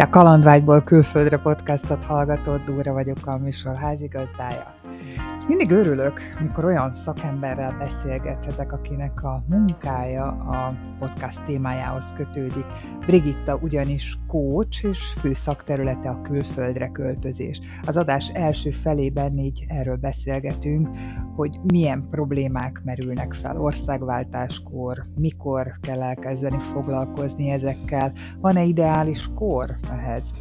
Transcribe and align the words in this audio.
Te 0.00 0.08
Kalandvágyból 0.08 0.80
külföldre 0.80 1.38
podcastot 1.38 2.04
hallgatod, 2.04 2.60
Dúra 2.64 2.92
vagyok 2.92 3.26
a 3.26 3.36
műsor 3.36 3.74
házigazdája. 3.74 4.74
Mindig 5.46 5.70
örülök, 5.70 6.20
mikor 6.40 6.64
olyan 6.64 6.94
szakemberrel 6.94 7.76
beszélgethetek, 7.78 8.72
akinek 8.72 9.22
a 9.22 9.44
munkája 9.48 10.26
a 10.26 10.74
podcast 10.98 11.42
témájához 11.44 12.12
kötődik. 12.12 12.64
Brigitta 13.06 13.58
ugyanis 13.62 14.18
coach 14.26 14.84
és 14.84 14.98
fő 15.18 15.32
szakterülete 15.32 16.08
a 16.08 16.20
külföldre 16.22 16.88
költözés. 16.88 17.60
Az 17.86 17.96
adás 17.96 18.28
első 18.28 18.70
felében 18.70 19.38
így 19.38 19.64
erről 19.68 19.96
beszélgetünk, 19.96 20.88
hogy 21.36 21.60
milyen 21.72 22.08
problémák 22.10 22.80
merülnek 22.84 23.32
fel 23.32 23.60
országváltáskor, 23.60 25.06
mikor 25.16 25.78
kell 25.80 26.02
elkezdeni 26.02 26.58
foglalkozni 26.58 27.50
ezekkel, 27.50 28.12
van-e 28.40 28.62
ideális 28.62 29.28
kor 29.34 29.76
ehhez 29.90 30.32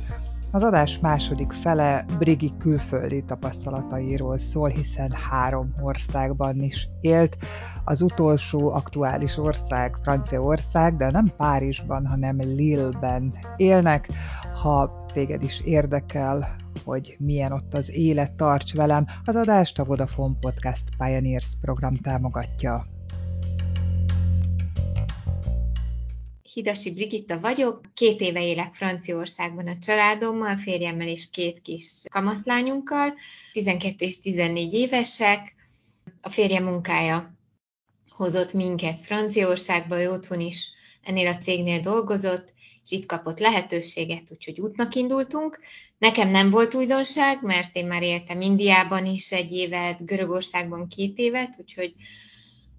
az 0.51 0.63
adás 0.63 0.99
második 0.99 1.51
fele 1.51 2.05
Brigi 2.17 2.53
külföldi 2.57 3.23
tapasztalatairól 3.23 4.37
szól, 4.37 4.69
hiszen 4.69 5.11
három 5.11 5.75
országban 5.81 6.63
is 6.63 6.89
élt. 7.01 7.37
Az 7.83 8.01
utolsó 8.01 8.73
aktuális 8.73 9.37
ország 9.37 9.97
Franciaország, 10.01 10.97
de 10.97 11.11
nem 11.11 11.31
Párizsban, 11.37 12.07
hanem 12.07 12.37
Lille-ben 12.37 13.33
élnek. 13.55 14.09
Ha 14.61 15.05
téged 15.13 15.43
is 15.43 15.61
érdekel, 15.61 16.55
hogy 16.85 17.15
milyen 17.19 17.51
ott 17.51 17.73
az 17.73 17.91
élet, 17.91 18.33
tarts 18.33 18.75
velem, 18.75 19.05
az 19.25 19.35
adást 19.35 19.79
a 19.79 19.83
Vodafone 19.83 20.35
Podcast 20.39 20.83
Pioneers 20.97 21.53
program 21.61 21.95
támogatja. 21.95 22.85
Hidasi 26.53 26.93
Brigitta 26.93 27.39
vagyok, 27.39 27.81
két 27.93 28.21
éve 28.21 28.43
élek 28.43 28.73
Franciaországban 28.73 29.67
a 29.67 29.77
családommal, 29.79 30.57
férjemmel 30.57 31.07
és 31.07 31.29
két 31.29 31.61
kis 31.61 32.03
kamaszlányunkkal, 32.11 33.13
12 33.51 34.05
és 34.05 34.19
14 34.19 34.73
évesek. 34.73 35.55
A 36.21 36.29
férje 36.29 36.59
munkája 36.59 37.33
hozott 38.09 38.53
minket 38.53 38.99
Franciaországba, 38.99 40.01
ő 40.01 40.09
otthon 40.09 40.39
is 40.39 40.67
ennél 41.03 41.27
a 41.27 41.37
cégnél 41.37 41.79
dolgozott, 41.79 42.53
és 42.83 42.91
itt 42.91 43.05
kapott 43.05 43.39
lehetőséget, 43.39 44.31
úgyhogy 44.31 44.59
útnak 44.59 44.95
indultunk. 44.95 45.59
Nekem 45.97 46.29
nem 46.29 46.49
volt 46.49 46.73
újdonság, 46.73 47.43
mert 47.43 47.75
én 47.75 47.87
már 47.87 48.01
éltem 48.01 48.41
Indiában 48.41 49.05
is 49.05 49.31
egy 49.31 49.51
évet, 49.51 50.05
Görögországban 50.05 50.87
két 50.87 51.17
évet, 51.17 51.55
úgyhogy 51.59 51.93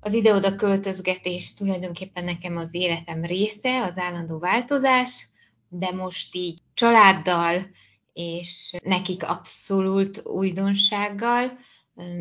az 0.00 0.12
ide-oda 0.12 0.56
költözgetés 0.56 1.54
tulajdonképpen 1.54 2.24
nekem 2.24 2.56
az 2.56 2.68
életem 2.70 3.24
része, 3.24 3.82
az 3.82 3.92
állandó 3.96 4.38
változás, 4.38 5.28
de 5.68 5.90
most 5.90 6.34
így 6.34 6.58
családdal 6.74 7.66
és 8.12 8.76
nekik 8.82 9.22
abszolút 9.22 10.26
újdonsággal 10.26 11.58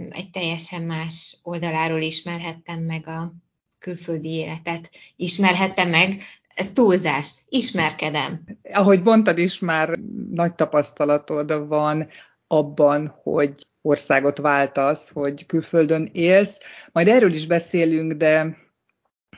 egy 0.09 0.30
teljesen 0.31 0.81
más 0.81 1.38
oldaláról 1.44 2.02
ismerhettem 2.02 2.80
meg 2.80 3.08
a 3.08 3.33
külföldi 3.80 4.30
életet. 4.30 4.89
Ismerhettem 5.16 5.89
meg, 5.89 6.23
ez 6.55 6.71
túlzás, 6.71 7.33
ismerkedem. 7.49 8.43
Ahogy 8.73 9.02
mondtad 9.03 9.38
is, 9.38 9.59
már 9.59 9.89
nagy 10.31 10.55
tapasztalatod 10.55 11.67
van 11.67 12.08
abban, 12.52 13.19
hogy 13.23 13.67
országot 13.81 14.38
váltasz, 14.38 15.11
hogy 15.14 15.45
külföldön 15.45 16.09
élsz. 16.11 16.59
Majd 16.92 17.08
erről 17.08 17.33
is 17.33 17.47
beszélünk, 17.47 18.14
de 18.14 18.58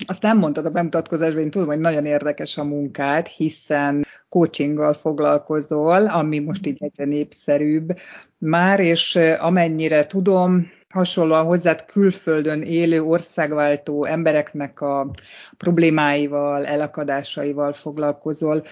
azt 0.08 0.22
nem 0.22 0.38
mondtad 0.38 0.66
a 0.66 0.70
bemutatkozásban, 0.70 1.42
én 1.42 1.52
tudom, 1.52 1.68
hogy 1.68 1.80
nagyon 1.80 2.06
érdekes 2.06 2.58
a 2.58 2.64
munkád, 2.64 3.28
hiszen 3.28 4.06
coachinggal 4.30 4.94
foglalkozol, 4.94 6.06
ami 6.06 6.40
most 6.40 6.66
így 6.68 6.84
egyre 6.84 7.06
népszerűbb 7.06 7.98
már, 8.38 8.80
és 8.80 9.20
amennyire 9.40 10.06
tudom, 10.06 10.72
hasonlóan 10.90 11.46
hozzád 11.46 11.86
külföldön 11.86 12.62
élő 12.62 13.02
országváltó 13.02 14.06
embereknek 14.06 14.82
a 14.82 15.12
problémáival, 15.58 16.66
elakadásaival 16.66 17.74
foglalkozol. 17.74 18.64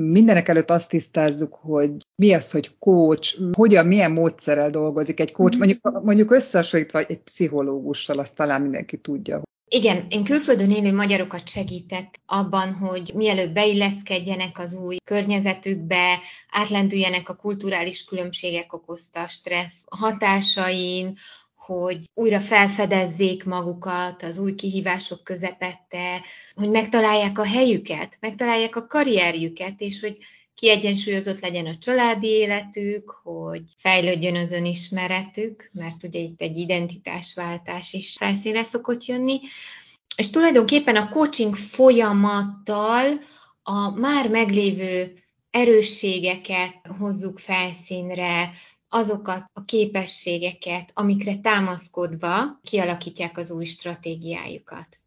Mindenek 0.00 0.48
előtt 0.48 0.70
azt 0.70 0.88
tisztázzuk, 0.88 1.54
hogy 1.54 1.90
mi 2.16 2.32
az, 2.32 2.50
hogy 2.50 2.78
coach, 2.78 3.38
hogyan, 3.52 3.86
milyen 3.86 4.12
módszerrel 4.12 4.70
dolgozik 4.70 5.20
egy 5.20 5.32
coach, 5.32 5.56
mm-hmm. 5.56 5.66
mondjuk, 5.66 6.02
mondjuk 6.04 6.30
összehasonlítva 6.30 6.98
egy 6.98 7.18
pszichológussal, 7.18 8.18
azt 8.18 8.34
talán 8.34 8.62
mindenki 8.62 8.96
tudja. 8.96 9.42
Igen, 9.68 10.06
én 10.08 10.24
külföldön 10.24 10.70
élő 10.70 10.92
magyarokat 10.92 11.48
segítek 11.48 12.20
abban, 12.26 12.72
hogy 12.72 13.12
mielőbb 13.14 13.52
beilleszkedjenek 13.52 14.58
az 14.58 14.74
új 14.74 14.96
környezetükbe, 15.04 16.18
átlendüljenek 16.50 17.28
a 17.28 17.36
kulturális 17.36 18.04
különbségek 18.04 18.72
okozta 18.72 19.28
stressz 19.28 19.84
hatásain, 19.90 21.18
hogy 21.66 22.10
újra 22.14 22.40
felfedezzék 22.40 23.44
magukat 23.44 24.22
az 24.22 24.38
új 24.38 24.54
kihívások 24.54 25.24
közepette, 25.24 26.22
hogy 26.54 26.70
megtalálják 26.70 27.38
a 27.38 27.46
helyüket, 27.46 28.16
megtalálják 28.20 28.76
a 28.76 28.86
karrierjüket, 28.86 29.74
és 29.80 30.00
hogy 30.00 30.18
kiegyensúlyozott 30.54 31.40
legyen 31.40 31.66
a 31.66 31.78
családi 31.78 32.26
életük, 32.26 33.10
hogy 33.22 33.62
fejlődjön 33.78 34.36
az 34.36 34.52
önismeretük, 34.52 35.70
mert 35.72 36.02
ugye 36.02 36.18
itt 36.18 36.40
egy 36.40 36.56
identitásváltás 36.56 37.92
is 37.92 38.16
felszínre 38.18 38.62
szokott 38.62 39.04
jönni, 39.04 39.40
és 40.16 40.30
tulajdonképpen 40.30 40.96
a 40.96 41.08
coaching 41.08 41.54
folyamattal 41.54 43.20
a 43.62 43.90
már 43.90 44.28
meglévő 44.28 45.12
erősségeket 45.50 46.74
hozzuk 46.98 47.38
felszínre, 47.38 48.52
azokat 48.96 49.50
a 49.52 49.64
képességeket, 49.64 50.90
amikre 50.94 51.38
támaszkodva 51.38 52.60
kialakítják 52.62 53.38
az 53.38 53.50
új 53.50 53.64
stratégiájukat. 53.64 54.98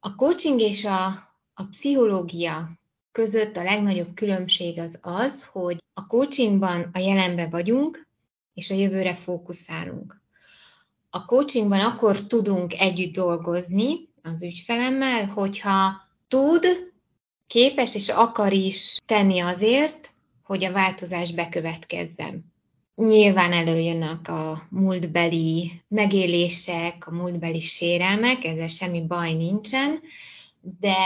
A 0.00 0.14
coaching 0.14 0.60
és 0.60 0.84
a, 0.84 1.06
a 1.54 1.62
pszichológia 1.70 2.70
között 3.12 3.56
a 3.56 3.62
legnagyobb 3.62 4.14
különbség 4.14 4.78
az 4.78 4.98
az, 5.02 5.44
hogy 5.44 5.78
a 5.94 6.06
coachingban 6.06 6.90
a 6.92 6.98
jelenbe 6.98 7.48
vagyunk, 7.48 8.06
és 8.54 8.70
a 8.70 8.74
jövőre 8.74 9.14
fókuszálunk. 9.14 10.22
A 11.10 11.24
coachingban 11.24 11.80
akkor 11.80 12.26
tudunk 12.26 12.80
együtt 12.80 13.12
dolgozni 13.12 14.08
az 14.22 14.42
ügyfelemmel, 14.42 15.26
hogyha 15.26 16.02
tud, 16.28 16.66
képes 17.46 17.94
és 17.94 18.08
akar 18.08 18.52
is 18.52 18.98
tenni 19.06 19.40
azért, 19.40 20.12
hogy 20.42 20.64
a 20.64 20.72
változás 20.72 21.32
bekövetkezzen. 21.32 22.53
Nyilván 22.96 23.52
előjönnek 23.52 24.28
a 24.28 24.66
múltbeli 24.70 25.72
megélések, 25.88 27.06
a 27.06 27.10
múltbeli 27.10 27.60
sérelmek, 27.60 28.44
ezzel 28.44 28.68
semmi 28.68 29.06
baj 29.06 29.32
nincsen, 29.32 30.00
de 30.60 30.96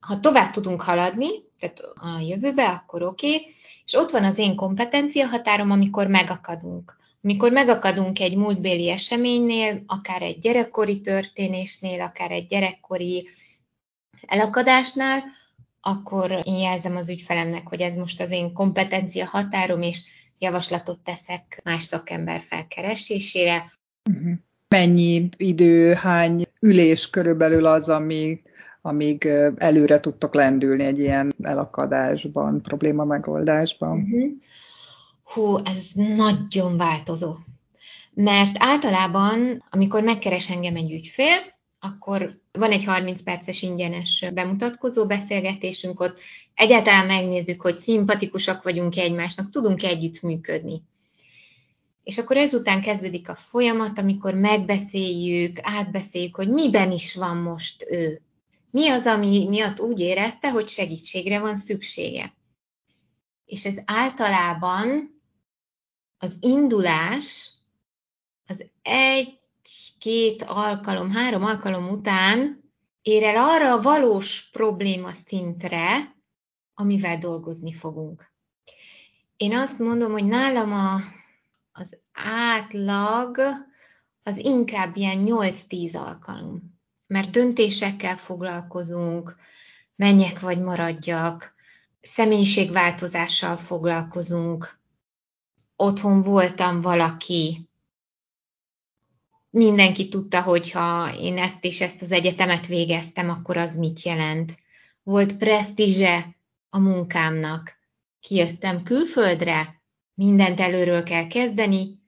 ha 0.00 0.20
tovább 0.20 0.50
tudunk 0.50 0.82
haladni, 0.82 1.28
tehát 1.58 1.80
a 1.80 2.20
jövőbe, 2.20 2.68
akkor 2.68 3.02
oké, 3.02 3.34
okay, 3.34 3.46
és 3.84 3.94
ott 3.94 4.10
van 4.10 4.24
az 4.24 4.38
én 4.38 4.56
kompetencia 4.56 5.26
határom, 5.26 5.70
amikor 5.70 6.06
megakadunk. 6.06 6.96
Amikor 7.22 7.52
megakadunk 7.52 8.20
egy 8.20 8.36
múltbéli 8.36 8.90
eseménynél, 8.90 9.82
akár 9.86 10.22
egy 10.22 10.38
gyerekkori 10.38 11.00
történésnél, 11.00 12.00
akár 12.00 12.30
egy 12.30 12.46
gyerekkori 12.46 13.28
elakadásnál, 14.26 15.22
akkor 15.80 16.40
én 16.44 16.58
jelzem 16.58 16.96
az 16.96 17.08
ügyfelemnek, 17.08 17.68
hogy 17.68 17.80
ez 17.80 17.94
most 17.94 18.20
az 18.20 18.30
én 18.30 18.52
kompetencia 18.52 19.26
határom, 19.26 19.82
és 19.82 20.04
javaslatot 20.38 21.00
teszek 21.00 21.60
más 21.64 21.84
szakember 21.84 22.40
felkeresésére. 22.40 23.72
Uh-huh. 24.10 24.32
Mennyi 24.68 25.28
idő, 25.36 25.92
hány 25.92 26.44
ülés 26.60 27.10
körülbelül 27.10 27.66
az, 27.66 27.88
ami 27.88 28.42
amíg 28.80 29.24
előre 29.56 30.00
tudtok 30.00 30.34
lendülni 30.34 30.84
egy 30.84 30.98
ilyen 30.98 31.34
elakadásban, 31.42 32.62
probléma 32.62 33.04
megoldásban? 33.04 33.98
Uh-huh. 33.98 34.30
Hú, 35.22 35.56
ez 35.56 35.90
nagyon 35.94 36.76
változó. 36.76 37.34
Mert 38.14 38.56
általában, 38.58 39.64
amikor 39.70 40.02
megkeres 40.02 40.50
engem 40.50 40.76
egy 40.76 40.92
ügyfél, 40.92 41.36
akkor 41.78 42.40
van 42.58 42.70
egy 42.70 42.84
30 42.84 43.22
perces 43.22 43.62
ingyenes 43.62 44.24
bemutatkozó 44.34 45.06
beszélgetésünk, 45.06 46.00
ott 46.00 46.20
egyáltalán 46.54 47.06
megnézzük, 47.06 47.60
hogy 47.60 47.76
szimpatikusak 47.76 48.62
vagyunk 48.62 48.96
egymásnak, 48.96 49.50
tudunk 49.50 49.82
együtt 49.82 50.22
működni. 50.22 50.82
És 52.02 52.18
akkor 52.18 52.36
ezután 52.36 52.80
kezdődik 52.80 53.28
a 53.28 53.34
folyamat, 53.34 53.98
amikor 53.98 54.34
megbeszéljük, 54.34 55.58
átbeszéljük, 55.62 56.34
hogy 56.34 56.48
miben 56.48 56.90
is 56.90 57.14
van 57.14 57.36
most 57.36 57.86
ő. 57.90 58.20
Mi 58.70 58.88
az, 58.88 59.06
ami 59.06 59.46
miatt 59.48 59.80
úgy 59.80 60.00
érezte, 60.00 60.50
hogy 60.50 60.68
segítségre 60.68 61.38
van 61.38 61.56
szüksége. 61.58 62.34
És 63.44 63.64
ez 63.64 63.78
általában 63.84 65.20
az 66.18 66.36
indulás 66.40 67.50
az 68.46 68.66
egy-két 69.68 70.42
alkalom, 70.42 71.10
három 71.10 71.44
alkalom 71.44 71.88
után 71.88 72.62
ér 73.02 73.22
el 73.22 73.36
arra 73.36 73.72
a 73.72 73.82
valós 73.82 74.48
probléma 74.52 75.12
szintre, 75.26 76.14
amivel 76.74 77.18
dolgozni 77.18 77.72
fogunk. 77.72 78.32
Én 79.36 79.56
azt 79.56 79.78
mondom, 79.78 80.12
hogy 80.12 80.24
nálam 80.24 80.72
a, 80.72 80.94
az 81.72 81.98
átlag 82.12 83.38
az 84.22 84.36
inkább 84.36 84.96
ilyen 84.96 85.22
8-10 85.24 85.96
alkalom. 85.96 86.76
Mert 87.06 87.30
döntésekkel 87.30 88.16
foglalkozunk, 88.16 89.36
menjek 89.96 90.40
vagy 90.40 90.60
maradjak, 90.60 91.54
személyiségváltozással 92.00 93.56
foglalkozunk, 93.56 94.80
otthon 95.76 96.22
voltam 96.22 96.80
valaki, 96.80 97.67
mindenki 99.58 100.08
tudta, 100.08 100.42
hogy 100.42 100.70
ha 100.70 101.14
én 101.20 101.38
ezt 101.38 101.64
és 101.64 101.80
ezt 101.80 102.02
az 102.02 102.12
egyetemet 102.12 102.66
végeztem, 102.66 103.30
akkor 103.30 103.56
az 103.56 103.76
mit 103.76 104.02
jelent. 104.02 104.58
Volt 105.02 105.36
presztízse 105.36 106.36
a 106.70 106.78
munkámnak. 106.78 107.76
Kijöttem 108.20 108.82
külföldre, 108.82 109.82
mindent 110.14 110.60
előről 110.60 111.02
kell 111.02 111.26
kezdeni, 111.26 111.98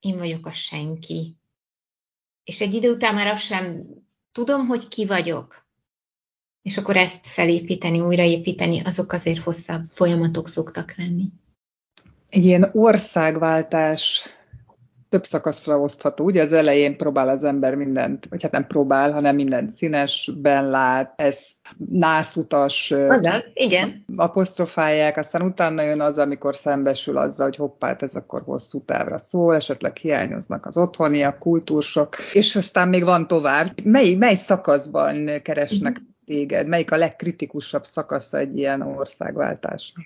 én 0.00 0.18
vagyok 0.18 0.46
a 0.46 0.52
senki. 0.52 1.36
És 2.44 2.60
egy 2.60 2.74
idő 2.74 2.92
után 2.92 3.14
már 3.14 3.26
azt 3.26 3.42
sem 3.42 3.84
tudom, 4.32 4.66
hogy 4.66 4.88
ki 4.88 5.06
vagyok. 5.06 5.68
És 6.62 6.76
akkor 6.76 6.96
ezt 6.96 7.26
felépíteni, 7.26 8.00
újraépíteni, 8.00 8.80
azok 8.80 9.12
azért 9.12 9.42
hosszabb 9.42 9.86
folyamatok 9.92 10.48
szoktak 10.48 10.94
lenni. 10.96 11.28
Egy 12.28 12.44
ilyen 12.44 12.70
országváltás 12.72 14.24
több 15.10 15.24
szakaszra 15.24 15.78
osztható. 15.78 16.24
Ugye 16.24 16.42
az 16.42 16.52
elején 16.52 16.96
próbál 16.96 17.28
az 17.28 17.44
ember 17.44 17.74
mindent, 17.74 18.26
vagy 18.30 18.42
hát 18.42 18.52
nem 18.52 18.66
próbál, 18.66 19.12
hanem 19.12 19.34
mindent 19.34 19.70
színesben 19.70 20.70
lát, 20.70 21.12
ez 21.16 21.50
nászutas 21.90 22.90
Azaz, 22.90 23.44
igen. 23.52 24.04
apostrofálják, 24.16 25.16
aztán 25.16 25.42
utána 25.42 25.82
jön 25.82 26.00
az, 26.00 26.18
amikor 26.18 26.56
szembesül 26.56 27.16
azzal, 27.16 27.46
hogy 27.46 27.56
hoppát, 27.56 28.02
ez 28.02 28.14
akkor 28.14 28.42
hosszú 28.42 28.84
távra 28.84 29.18
szól, 29.18 29.54
esetleg 29.54 29.96
hiányoznak 29.96 30.66
az 30.66 30.76
otthoni, 30.76 31.22
a 31.22 31.38
kultúrsok, 31.38 32.16
és 32.32 32.56
aztán 32.56 32.88
még 32.88 33.04
van 33.04 33.26
tovább. 33.26 33.84
Mely, 33.84 34.14
mely 34.14 34.34
szakaszban 34.34 35.42
keresnek 35.42 35.92
uh-huh. 35.92 36.06
téged? 36.26 36.66
Melyik 36.66 36.92
a 36.92 36.96
legkritikusabb 36.96 37.84
szakasza 37.84 38.38
egy 38.38 38.58
ilyen 38.58 38.82
országváltásnak? 38.82 40.04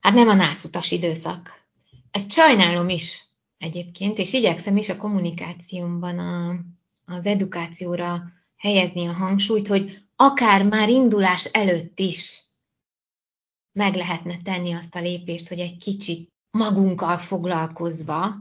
Hát 0.00 0.14
nem 0.14 0.28
a 0.28 0.34
nászutas 0.34 0.90
időszak. 0.90 1.66
Ezt 2.10 2.32
sajnálom 2.32 2.88
is, 2.88 3.27
egyébként, 3.58 4.18
és 4.18 4.32
igyekszem 4.32 4.76
is 4.76 4.88
a 4.88 4.96
kommunikációmban 4.96 6.18
a, 6.18 6.60
az 7.04 7.26
edukációra 7.26 8.22
helyezni 8.56 9.06
a 9.06 9.12
hangsúlyt, 9.12 9.66
hogy 9.66 10.02
akár 10.16 10.64
már 10.64 10.88
indulás 10.88 11.44
előtt 11.44 11.98
is 11.98 12.42
meg 13.72 13.94
lehetne 13.94 14.36
tenni 14.42 14.72
azt 14.72 14.94
a 14.94 15.00
lépést, 15.00 15.48
hogy 15.48 15.58
egy 15.58 15.76
kicsit 15.76 16.32
magunkkal 16.50 17.18
foglalkozva 17.18 18.34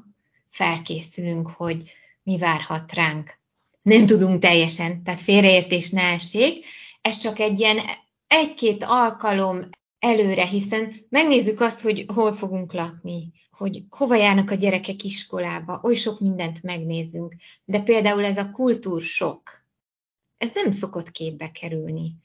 felkészülünk, 0.50 1.48
hogy 1.48 1.92
mi 2.24 2.38
várhat 2.38 2.94
ránk. 2.94 3.40
Nem 3.82 4.06
tudunk 4.06 4.42
teljesen, 4.42 5.04
tehát 5.04 5.20
félreértés 5.20 5.90
ne 5.90 6.02
essék. 6.02 6.66
Ez 7.02 7.18
csak 7.18 7.40
egy 7.40 7.60
ilyen 7.60 7.80
egy-két 8.28 8.84
alkalom 8.84 9.60
előre, 10.00 10.46
hiszen 10.46 11.06
megnézzük 11.10 11.62
azt, 11.62 11.82
hogy 11.82 12.06
hol 12.14 12.34
fogunk 12.34 12.74
lakni, 12.74 13.32
hogy 13.58 13.84
hova 13.90 14.16
járnak 14.16 14.52
a 14.52 14.56
gyerekek 14.56 15.04
iskolába, 15.04 15.80
oly 15.84 15.96
sok 15.96 16.20
mindent 16.20 16.64
megnézünk, 16.64 17.36
de 17.66 17.80
például 17.80 18.26
ez 18.26 18.38
a 18.38 18.52
kultúrsok, 18.52 19.66
ez 20.38 20.52
nem 20.54 20.72
szokott 20.72 21.12
képbe 21.12 21.52
kerülni. 21.52 22.16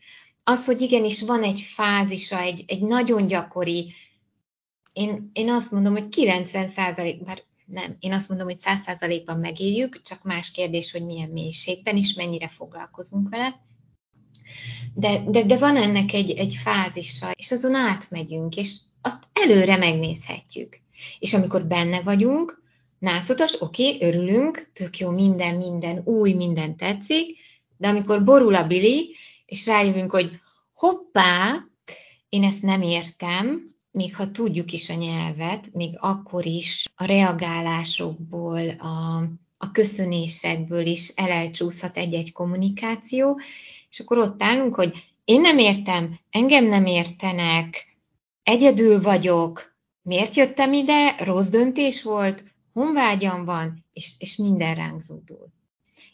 Az, 0.45 0.65
hogy 0.65 0.81
igenis 0.81 1.23
van 1.23 1.43
egy 1.43 1.61
fázisa, 1.61 2.39
egy, 2.39 2.65
egy 2.67 2.83
nagyon 2.83 3.27
gyakori, 3.27 3.93
én, 4.93 5.31
én 5.33 5.51
azt 5.51 5.71
mondom, 5.71 5.93
hogy 5.93 6.09
90 6.09 6.69
százalék, 6.69 7.25
bár 7.25 7.43
nem, 7.67 7.97
én 8.01 8.13
azt 8.13 8.29
mondom, 8.29 8.47
hogy 8.47 8.59
100 8.59 8.83
százalékban 8.85 9.39
megéljük, 9.39 10.03
csak 10.03 10.23
más 10.23 10.51
kérdés, 10.51 10.93
hogy 10.93 11.05
milyen 11.05 11.29
mélységben 11.29 11.97
és 11.97 12.15
mennyire 12.15 12.49
foglalkozunk 12.49 13.29
vele. 13.29 13.61
De, 14.95 15.25
de, 15.27 15.43
de 15.43 15.59
van 15.59 15.77
ennek 15.77 16.13
egy, 16.13 16.31
egy 16.31 16.55
fázisa, 16.55 17.31
és 17.31 17.51
azon 17.51 17.75
átmegyünk, 17.75 18.57
és 18.57 18.77
azt 19.01 19.29
előre 19.33 19.77
megnézhetjük. 19.77 20.81
És 21.19 21.35
amikor 21.35 21.65
benne 21.67 22.01
vagyunk, 22.01 22.63
nászutas, 22.99 23.61
oké, 23.61 23.95
okay, 23.95 24.09
örülünk, 24.09 24.71
tök 24.73 24.99
jó, 24.99 25.11
minden, 25.11 25.57
minden 25.57 26.01
új, 26.05 26.33
minden 26.33 26.77
tetszik, 26.77 27.39
de 27.77 27.89
amikor 27.89 28.25
borul 28.25 28.55
a 28.55 28.67
bili, 28.67 29.15
és 29.47 29.67
rájövünk, 29.67 30.11
hogy 30.11 30.31
hoppá, 30.75 31.55
én 32.29 32.45
ezt 32.45 32.63
nem 32.63 32.83
értem, 32.83 33.67
még 33.91 34.17
ha 34.17 34.31
tudjuk 34.31 34.73
is 34.73 34.91
a 34.91 34.95
nyelvet, 34.95 35.69
még 35.73 35.97
akkor 36.01 36.47
is 36.47 36.85
a 36.95 37.05
reagálásokból, 37.05 38.69
a, 38.69 39.23
a 39.57 39.71
köszönésekből 39.73 40.87
is 40.87 41.09
elelcsúszhat 41.09 41.97
egy-egy 41.97 42.33
kommunikáció, 42.33 43.41
és 43.91 44.01
akkor 44.01 44.19
ott 44.19 44.43
állunk, 44.43 44.75
hogy 44.75 45.05
én 45.25 45.41
nem 45.41 45.59
értem, 45.59 46.19
engem 46.31 46.65
nem 46.65 46.87
értenek, 46.87 47.97
egyedül 48.43 49.03
vagyok, 49.03 49.72
miért 50.03 50.35
jöttem 50.35 50.73
ide, 50.73 51.17
rossz 51.19 51.49
döntés 51.49 52.03
volt, 52.03 52.45
honvágyam 52.73 53.45
van, 53.45 53.85
és, 53.93 54.13
és 54.19 54.37
minden 54.37 54.75
ránk 54.75 55.01
zúdul. 55.01 55.49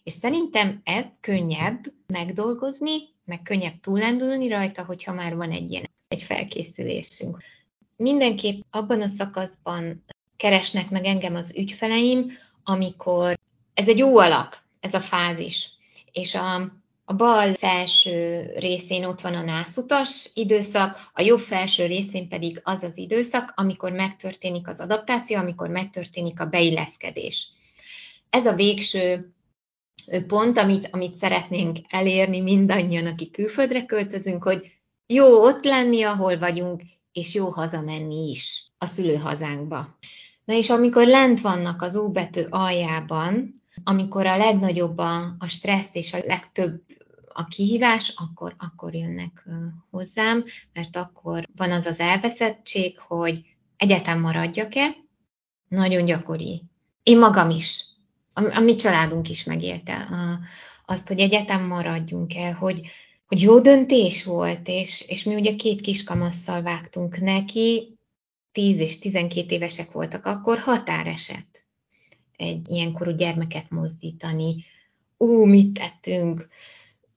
És 0.02 0.12
szerintem 0.12 0.80
ezt 0.84 1.12
könnyebb 1.20 1.92
megdolgozni, 2.06 2.96
meg 3.24 3.42
könnyebb 3.42 3.80
túlendülni 3.80 4.48
rajta, 4.48 4.84
hogyha 4.84 5.12
már 5.12 5.36
van 5.36 5.50
egy 5.50 5.70
ilyen 5.70 5.90
egy 6.08 6.22
felkészülésünk. 6.22 7.42
Mindenképp 7.96 8.60
abban 8.70 9.02
a 9.02 9.08
szakaszban 9.08 10.04
keresnek 10.36 10.90
meg 10.90 11.04
engem 11.04 11.34
az 11.34 11.54
ügyfeleim, 11.56 12.30
amikor 12.62 13.38
ez 13.74 13.88
egy 13.88 13.98
jó 13.98 14.18
alak, 14.18 14.62
ez 14.80 14.94
a 14.94 15.00
fázis. 15.00 15.70
És 16.12 16.34
a, 16.34 16.72
a 17.10 17.14
bal 17.14 17.54
felső 17.54 18.50
részén 18.56 19.04
ott 19.04 19.20
van 19.20 19.34
a 19.34 19.42
nászutas 19.42 20.30
időszak, 20.34 21.10
a 21.12 21.22
jobb 21.22 21.38
felső 21.38 21.86
részén 21.86 22.28
pedig 22.28 22.60
az 22.62 22.82
az 22.82 22.98
időszak, 22.98 23.52
amikor 23.56 23.92
megtörténik 23.92 24.68
az 24.68 24.80
adaptáció, 24.80 25.36
amikor 25.36 25.68
megtörténik 25.68 26.40
a 26.40 26.46
beilleszkedés. 26.46 27.48
Ez 28.30 28.46
a 28.46 28.54
végső 28.54 29.34
pont, 30.26 30.58
amit, 30.58 30.88
amit 30.90 31.14
szeretnénk 31.14 31.76
elérni 31.88 32.40
mindannyian, 32.40 33.06
akik 33.06 33.32
külföldre 33.32 33.84
költözünk, 33.84 34.42
hogy 34.42 34.72
jó 35.06 35.42
ott 35.44 35.64
lenni, 35.64 36.02
ahol 36.02 36.38
vagyunk, 36.38 36.82
és 37.12 37.34
jó 37.34 37.48
hazamenni 37.48 38.30
is 38.30 38.64
a 38.78 38.86
szülőhazánkba. 38.86 39.98
Na 40.44 40.54
és 40.54 40.70
amikor 40.70 41.06
lent 41.06 41.40
vannak 41.40 41.82
az 41.82 41.96
óbetű 41.96 42.42
aljában, 42.50 43.50
amikor 43.84 44.26
a 44.26 44.36
legnagyobb 44.36 44.98
a, 44.98 45.34
a 45.38 45.46
stressz 45.46 45.90
és 45.92 46.12
a 46.12 46.18
legtöbb 46.26 46.82
a 47.38 47.46
kihívás, 47.46 48.12
akkor, 48.16 48.54
akkor 48.58 48.94
jönnek 48.94 49.48
hozzám, 49.90 50.44
mert 50.72 50.96
akkor 50.96 51.48
van 51.56 51.70
az 51.70 51.86
az 51.86 52.00
elveszettség, 52.00 52.98
hogy 52.98 53.42
egyetem 53.76 54.20
maradjak-e, 54.20 54.96
nagyon 55.68 56.04
gyakori. 56.04 56.62
Én 57.02 57.18
magam 57.18 57.50
is, 57.50 57.84
a, 58.32 58.56
a 58.56 58.60
mi 58.60 58.74
családunk 58.74 59.28
is 59.28 59.44
megélte 59.44 59.94
a, 59.94 60.38
azt, 60.86 61.08
hogy 61.08 61.18
egyetem 61.18 61.66
maradjunk-e, 61.66 62.52
hogy, 62.52 62.80
hogy 63.26 63.40
jó 63.40 63.60
döntés 63.60 64.24
volt, 64.24 64.68
és, 64.68 65.04
és 65.08 65.22
mi 65.22 65.34
ugye 65.34 65.54
két 65.54 65.80
kiskamasszal 65.80 66.62
vágtunk 66.62 67.20
neki, 67.20 67.98
10 68.52 68.78
és 68.78 68.98
12 68.98 69.54
évesek 69.54 69.92
voltak 69.92 70.26
akkor, 70.26 70.58
határeset 70.58 71.66
egy 72.36 72.68
ilyenkorú 72.68 73.10
gyermeket 73.10 73.70
mozdítani. 73.70 74.64
Ú, 75.16 75.44
mit 75.44 75.72
tettünk, 75.72 76.48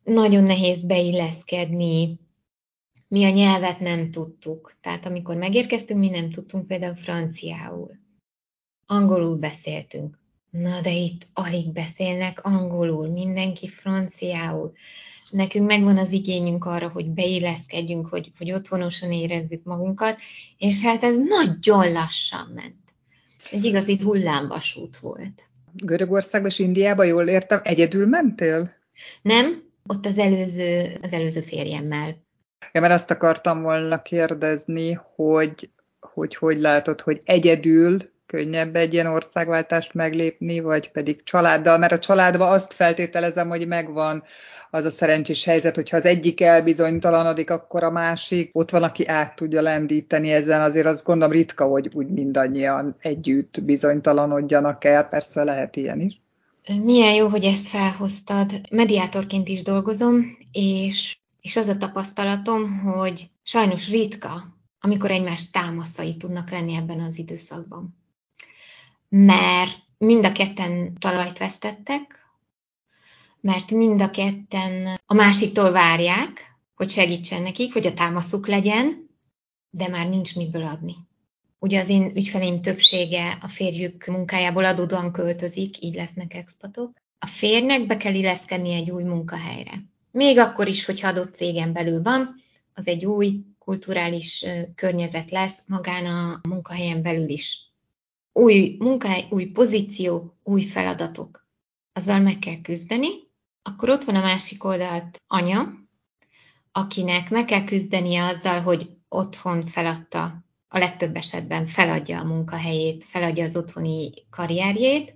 nagyon 0.03 0.43
nehéz 0.43 0.81
beilleszkedni, 0.81 2.19
mi 3.07 3.23
a 3.25 3.29
nyelvet 3.29 3.79
nem 3.79 4.11
tudtuk. 4.11 4.73
Tehát 4.81 5.05
amikor 5.05 5.35
megérkeztünk, 5.35 5.99
mi 5.99 6.09
nem 6.09 6.29
tudtunk 6.29 6.67
például 6.67 6.95
franciául. 6.95 7.91
Angolul 8.85 9.35
beszéltünk. 9.35 10.19
Na 10.49 10.81
de 10.81 10.91
itt 10.91 11.27
alig 11.33 11.71
beszélnek 11.71 12.43
angolul, 12.43 13.07
mindenki 13.07 13.67
franciául. 13.67 14.73
Nekünk 15.29 15.67
megvan 15.67 15.97
az 15.97 16.11
igényünk 16.11 16.65
arra, 16.65 16.89
hogy 16.89 17.09
beilleszkedjünk, 17.09 18.07
hogy, 18.07 18.31
hogy 18.37 18.51
otthonosan 18.51 19.11
érezzük 19.11 19.63
magunkat, 19.63 20.17
és 20.57 20.83
hát 20.83 21.03
ez 21.03 21.15
nagyon 21.17 21.91
lassan 21.91 22.51
ment. 22.55 22.75
Egy 23.51 23.65
igazi 23.65 23.99
hullámvasút 24.03 24.97
volt. 24.97 25.43
Görögországba 25.73 26.47
és 26.47 26.59
Indiába, 26.59 27.03
jól 27.03 27.27
értem, 27.27 27.59
egyedül 27.63 28.07
mentél? 28.07 28.73
Nem, 29.21 29.70
ott 29.87 30.05
az 30.05 30.17
előző, 30.17 30.97
az 31.01 31.13
előző 31.13 31.39
férjemmel. 31.39 32.15
Ja, 32.71 32.81
mert 32.81 32.93
azt 32.93 33.11
akartam 33.11 33.61
volna 33.61 34.01
kérdezni, 34.01 34.99
hogy 35.15 35.69
hogy, 36.13 36.35
hogy 36.35 36.59
látod, 36.59 37.01
hogy 37.01 37.21
egyedül 37.25 38.09
könnyebb 38.25 38.75
egy 38.75 38.93
ilyen 38.93 39.05
országváltást 39.05 39.93
meglépni, 39.93 40.59
vagy 40.59 40.91
pedig 40.91 41.23
családdal, 41.23 41.77
mert 41.77 41.91
a 41.91 41.99
családban 41.99 42.51
azt 42.51 42.73
feltételezem, 42.73 43.49
hogy 43.49 43.67
megvan 43.67 44.23
az 44.69 44.85
a 44.85 44.89
szerencsés 44.89 45.45
helyzet, 45.45 45.75
hogyha 45.75 45.97
az 45.97 46.05
egyik 46.05 46.41
elbizonytalanodik, 46.41 47.49
akkor 47.49 47.83
a 47.83 47.91
másik, 47.91 48.49
ott 48.53 48.69
van, 48.69 48.83
aki 48.83 49.07
át 49.07 49.35
tudja 49.35 49.61
lendíteni 49.61 50.31
ezen, 50.31 50.61
azért 50.61 50.85
azt 50.85 51.05
gondolom 51.05 51.33
ritka, 51.33 51.65
hogy 51.65 51.89
úgy 51.93 52.07
mindannyian 52.07 52.95
együtt 52.99 53.63
bizonytalanodjanak 53.63 54.83
el, 54.83 55.07
persze 55.07 55.43
lehet 55.43 55.75
ilyen 55.75 55.99
is. 55.99 56.21
Milyen 56.67 57.13
jó, 57.13 57.27
hogy 57.27 57.43
ezt 57.43 57.67
felhoztad. 57.67 58.61
Mediátorként 58.69 59.47
is 59.47 59.61
dolgozom, 59.61 60.37
és, 60.51 61.17
és 61.41 61.55
az 61.55 61.67
a 61.67 61.77
tapasztalatom, 61.77 62.79
hogy 62.79 63.29
sajnos 63.43 63.89
ritka, 63.89 64.43
amikor 64.79 65.11
egymás 65.11 65.49
támaszai 65.49 66.17
tudnak 66.17 66.49
lenni 66.49 66.73
ebben 66.73 66.99
az 66.99 67.17
időszakban. 67.17 67.97
Mert 69.09 69.77
mind 69.97 70.25
a 70.25 70.31
ketten 70.31 70.97
talajt 70.99 71.37
vesztettek, 71.37 72.27
mert 73.41 73.71
mind 73.71 74.01
a 74.01 74.09
ketten 74.09 74.99
a 75.05 75.13
másiktól 75.13 75.71
várják, 75.71 76.55
hogy 76.75 76.89
segítsen 76.89 77.41
nekik, 77.41 77.73
hogy 77.73 77.87
a 77.87 77.93
támaszuk 77.93 78.47
legyen, 78.47 79.09
de 79.69 79.87
már 79.87 80.09
nincs 80.09 80.35
miből 80.35 80.63
adni. 80.63 80.95
Ugye 81.63 81.79
az 81.79 81.89
én 81.89 82.11
ügyfeleim 82.15 82.61
többsége 82.61 83.37
a 83.41 83.47
férjük 83.47 84.05
munkájából 84.05 84.65
adódóan 84.65 85.11
költözik, 85.11 85.81
így 85.83 85.95
lesznek 85.95 86.33
expatok. 86.33 86.91
A 87.19 87.27
férnek 87.27 87.87
be 87.87 87.97
kell 87.97 88.13
illeszkedni 88.13 88.71
egy 88.71 88.91
új 88.91 89.03
munkahelyre. 89.03 89.83
Még 90.11 90.37
akkor 90.37 90.67
is, 90.67 90.85
hogyha 90.85 91.07
adott 91.07 91.35
cégen 91.35 91.73
belül 91.73 92.01
van, 92.01 92.35
az 92.73 92.87
egy 92.87 93.05
új 93.05 93.39
kulturális 93.59 94.45
környezet 94.75 95.31
lesz 95.31 95.61
magán 95.65 96.05
a 96.05 96.39
munkahelyen 96.47 97.01
belül 97.01 97.29
is. 97.29 97.71
Új 98.33 98.75
munkahely, 98.79 99.25
új 99.29 99.45
pozíció, 99.45 100.37
új 100.43 100.63
feladatok. 100.63 101.47
Azzal 101.93 102.19
meg 102.19 102.39
kell 102.39 102.61
küzdeni, 102.61 103.09
akkor 103.61 103.89
ott 103.89 104.03
van 104.03 104.15
a 104.15 104.21
másik 104.21 104.63
oldalt 104.63 105.21
anya, 105.27 105.73
akinek 106.71 107.29
meg 107.29 107.45
kell 107.45 107.63
küzdenie 107.63 108.23
azzal, 108.23 108.61
hogy 108.61 108.89
otthon 109.09 109.67
feladta, 109.67 110.49
a 110.73 110.77
legtöbb 110.77 111.15
esetben 111.15 111.67
feladja 111.67 112.19
a 112.19 112.23
munkahelyét, 112.23 113.03
feladja 113.03 113.43
az 113.43 113.57
otthoni 113.57 114.11
karrierjét. 114.29 115.13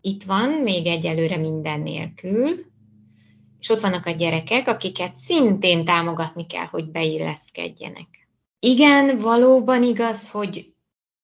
Itt 0.00 0.22
van 0.22 0.50
még 0.50 0.86
egyelőre 0.86 1.36
minden 1.36 1.80
nélkül, 1.80 2.72
és 3.58 3.68
ott 3.68 3.80
vannak 3.80 4.06
a 4.06 4.10
gyerekek, 4.10 4.68
akiket 4.68 5.16
szintén 5.16 5.84
támogatni 5.84 6.46
kell, 6.46 6.64
hogy 6.64 6.90
beilleszkedjenek. 6.90 8.06
Igen, 8.58 9.18
valóban 9.18 9.82
igaz, 9.82 10.30
hogy 10.30 10.74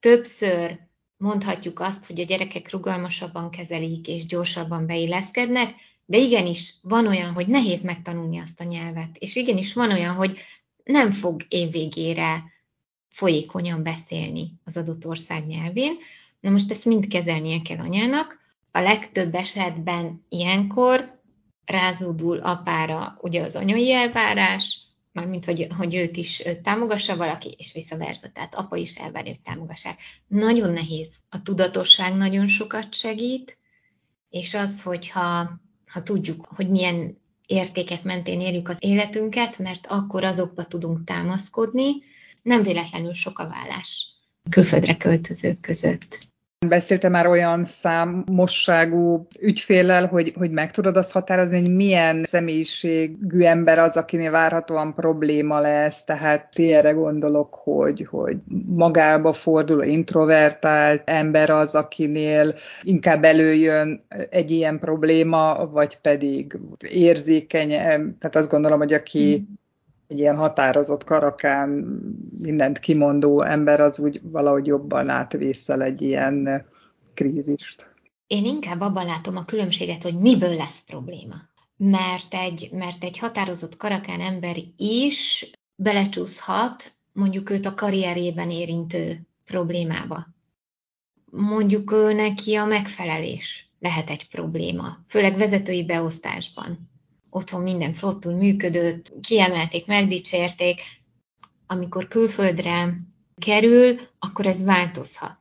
többször 0.00 0.78
mondhatjuk 1.16 1.80
azt, 1.80 2.06
hogy 2.06 2.20
a 2.20 2.24
gyerekek 2.24 2.70
rugalmasabban 2.70 3.50
kezelik 3.50 4.08
és 4.08 4.26
gyorsabban 4.26 4.86
beilleszkednek, 4.86 5.74
de 6.04 6.18
igenis 6.18 6.74
van 6.82 7.06
olyan, 7.06 7.32
hogy 7.32 7.46
nehéz 7.46 7.82
megtanulni 7.82 8.38
azt 8.38 8.60
a 8.60 8.64
nyelvet, 8.64 9.16
és 9.18 9.36
igenis 9.36 9.74
van 9.74 9.90
olyan, 9.90 10.14
hogy 10.14 10.38
nem 10.84 11.10
fog 11.10 11.44
évvégére 11.48 12.42
folyékonyan 13.20 13.82
beszélni 13.82 14.52
az 14.64 14.76
adott 14.76 15.06
ország 15.06 15.46
nyelvén. 15.46 15.96
Na 16.40 16.50
most 16.50 16.70
ezt 16.70 16.84
mind 16.84 17.06
kezelnie 17.06 17.62
kell 17.62 17.78
anyának. 17.78 18.38
A 18.72 18.80
legtöbb 18.80 19.34
esetben 19.34 20.24
ilyenkor 20.28 21.20
rázódul 21.64 22.38
apára 22.38 23.18
ugye 23.20 23.42
az 23.42 23.56
anyai 23.56 23.92
elvárás, 23.92 24.78
mármint 25.12 25.44
hogy, 25.44 25.66
hogy 25.76 25.94
őt 25.94 26.16
is 26.16 26.42
támogassa 26.62 27.16
valaki, 27.16 27.54
és 27.58 27.72
vice 27.72 27.96
versa, 27.96 28.28
tehát 28.32 28.54
apa 28.54 28.76
is 28.76 28.96
elvárja, 28.96 29.30
hogy 29.30 29.40
támogassák. 29.40 29.98
Nagyon 30.26 30.72
nehéz. 30.72 31.08
A 31.28 31.42
tudatosság 31.42 32.16
nagyon 32.16 32.46
sokat 32.46 32.94
segít, 32.94 33.58
és 34.30 34.54
az, 34.54 34.82
hogyha 34.82 35.60
ha 35.86 36.02
tudjuk, 36.02 36.44
hogy 36.44 36.68
milyen 36.68 37.18
értékek 37.46 38.02
mentén 38.02 38.40
érjük 38.40 38.68
az 38.68 38.76
életünket, 38.80 39.58
mert 39.58 39.86
akkor 39.86 40.24
azokba 40.24 40.64
tudunk 40.64 41.04
támaszkodni, 41.04 42.02
nem 42.42 42.62
véletlenül 42.62 43.14
sok 43.14 43.38
a 43.38 43.48
vállás 43.48 44.10
külföldre 44.50 44.96
költözők 44.96 45.60
között. 45.60 46.28
Beszélte 46.66 47.08
már 47.08 47.26
olyan 47.26 47.64
számosságú 47.64 49.26
ügyféllel, 49.38 50.06
hogy, 50.06 50.32
hogy 50.36 50.50
meg 50.50 50.70
tudod 50.70 50.96
azt 50.96 51.12
határozni, 51.12 51.60
hogy 51.60 51.74
milyen 51.74 52.24
személyiségű 52.24 53.40
ember 53.40 53.78
az, 53.78 53.96
akinél 53.96 54.30
várhatóan 54.30 54.94
probléma 54.94 55.60
lesz, 55.60 56.04
tehát 56.04 56.58
erre 56.58 56.90
gondolok, 56.90 57.54
hogy, 57.54 58.06
hogy 58.10 58.36
magába 58.66 59.32
forduló 59.32 59.82
introvertált 59.82 61.02
ember 61.04 61.50
az, 61.50 61.74
akinél 61.74 62.54
inkább 62.82 63.24
előjön 63.24 64.04
egy 64.30 64.50
ilyen 64.50 64.78
probléma, 64.78 65.68
vagy 65.72 65.98
pedig 65.98 66.58
érzékeny, 66.88 67.68
tehát 67.68 68.36
azt 68.36 68.50
gondolom, 68.50 68.78
hogy 68.78 68.92
aki 68.92 69.46
mm 69.50 69.58
egy 70.10 70.18
ilyen 70.18 70.36
határozott 70.36 71.04
karakán, 71.04 71.68
mindent 72.38 72.78
kimondó 72.78 73.42
ember 73.42 73.80
az 73.80 74.00
úgy 74.00 74.20
valahogy 74.22 74.66
jobban 74.66 75.08
átvészel 75.08 75.82
egy 75.82 76.02
ilyen 76.02 76.66
krízist. 77.14 77.94
Én 78.26 78.44
inkább 78.44 78.80
abban 78.80 79.06
látom 79.06 79.36
a 79.36 79.44
különbséget, 79.44 80.02
hogy 80.02 80.18
miből 80.18 80.56
lesz 80.56 80.82
probléma. 80.86 81.34
Mert 81.76 82.34
egy, 82.34 82.68
mert 82.72 83.04
egy 83.04 83.18
határozott 83.18 83.76
karakán 83.76 84.20
ember 84.20 84.56
is 84.76 85.50
belecsúszhat 85.74 86.92
mondjuk 87.12 87.50
őt 87.50 87.66
a 87.66 87.74
karrierjében 87.74 88.50
érintő 88.50 89.20
problémába. 89.44 90.26
Mondjuk 91.30 91.90
neki 92.14 92.54
a 92.54 92.64
megfelelés 92.64 93.70
lehet 93.78 94.10
egy 94.10 94.28
probléma, 94.28 94.98
főleg 95.06 95.36
vezetői 95.36 95.84
beosztásban 95.84 96.89
otthon 97.30 97.62
minden 97.62 97.94
flottul 97.94 98.32
működött, 98.32 99.12
kiemelték, 99.20 99.86
megdicsérték. 99.86 100.80
Amikor 101.66 102.08
külföldre 102.08 103.00
kerül, 103.40 104.00
akkor 104.18 104.46
ez 104.46 104.64
változhat. 104.64 105.36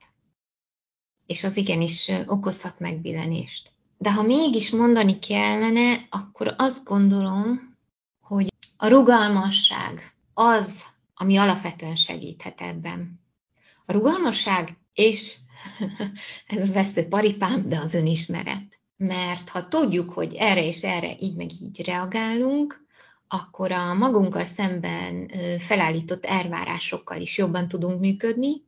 És 1.25 1.43
az 1.43 1.57
igenis 1.57 2.11
okozhat 2.25 2.79
megbillenést. 2.79 3.71
De 3.97 4.13
ha 4.13 4.21
mégis 4.21 4.71
mondani 4.71 5.19
kellene, 5.19 6.07
akkor 6.09 6.53
azt 6.57 6.83
gondolom, 6.83 7.77
hogy 8.21 8.47
a 8.77 8.87
rugalmasság 8.87 10.13
az, 10.33 10.83
ami 11.13 11.37
alapvetően 11.37 11.95
segíthet 11.95 12.61
ebben. 12.61 13.19
A 13.85 13.91
rugalmasság 13.91 14.77
és 14.93 15.35
ez 16.47 16.69
a 16.69 16.71
vesző 16.71 17.07
paripám, 17.07 17.69
de 17.69 17.79
az 17.79 17.93
önismeret 17.93 18.78
mert 18.99 19.49
ha 19.49 19.67
tudjuk, 19.67 20.09
hogy 20.09 20.33
erre 20.33 20.65
és 20.65 20.83
erre 20.83 21.15
így 21.19 21.35
meg 21.35 21.51
így 21.61 21.85
reagálunk, 21.85 22.85
akkor 23.27 23.71
a 23.71 23.93
magunkkal 23.93 24.45
szemben 24.45 25.31
felállított 25.59 26.25
elvárásokkal 26.25 27.21
is 27.21 27.37
jobban 27.37 27.67
tudunk 27.67 27.99
működni. 27.99 28.63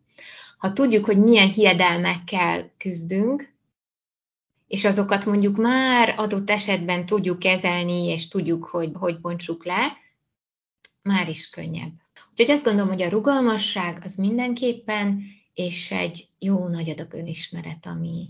Ha 0.58 0.74
tudjuk, 0.74 1.06
hogy 1.06 1.18
milyen 1.18 1.48
hiedelmekkel 1.48 2.72
küzdünk, 2.78 3.54
és 4.68 4.86
azokat 4.86 5.26
mondjuk 5.26 5.58
már 5.58 6.14
adott 6.18 6.50
esetben 6.50 7.06
tudjuk 7.06 7.40
kezelni, 7.40 8.06
és 8.08 8.28
tudjuk, 8.28 8.64
hogy 8.64 8.92
hogy 8.94 9.20
bontsuk 9.20 9.66
le, 9.66 9.98
már 11.02 11.30
is 11.30 11.50
könnyebb. 11.50 11.94
Úgyhogy 12.30 12.56
azt 12.56 12.64
gondolom, 12.64 12.90
hogy 12.90 13.02
a 13.02 13.10
rugalmasság 13.10 14.02
az 14.04 14.16
mindenképpen, 14.16 15.24
és 15.54 15.92
egy 15.92 16.28
jó 16.40 16.68
nagy 16.68 16.90
adag 16.90 17.14
önismeret, 17.14 17.86
ami, 17.86 18.30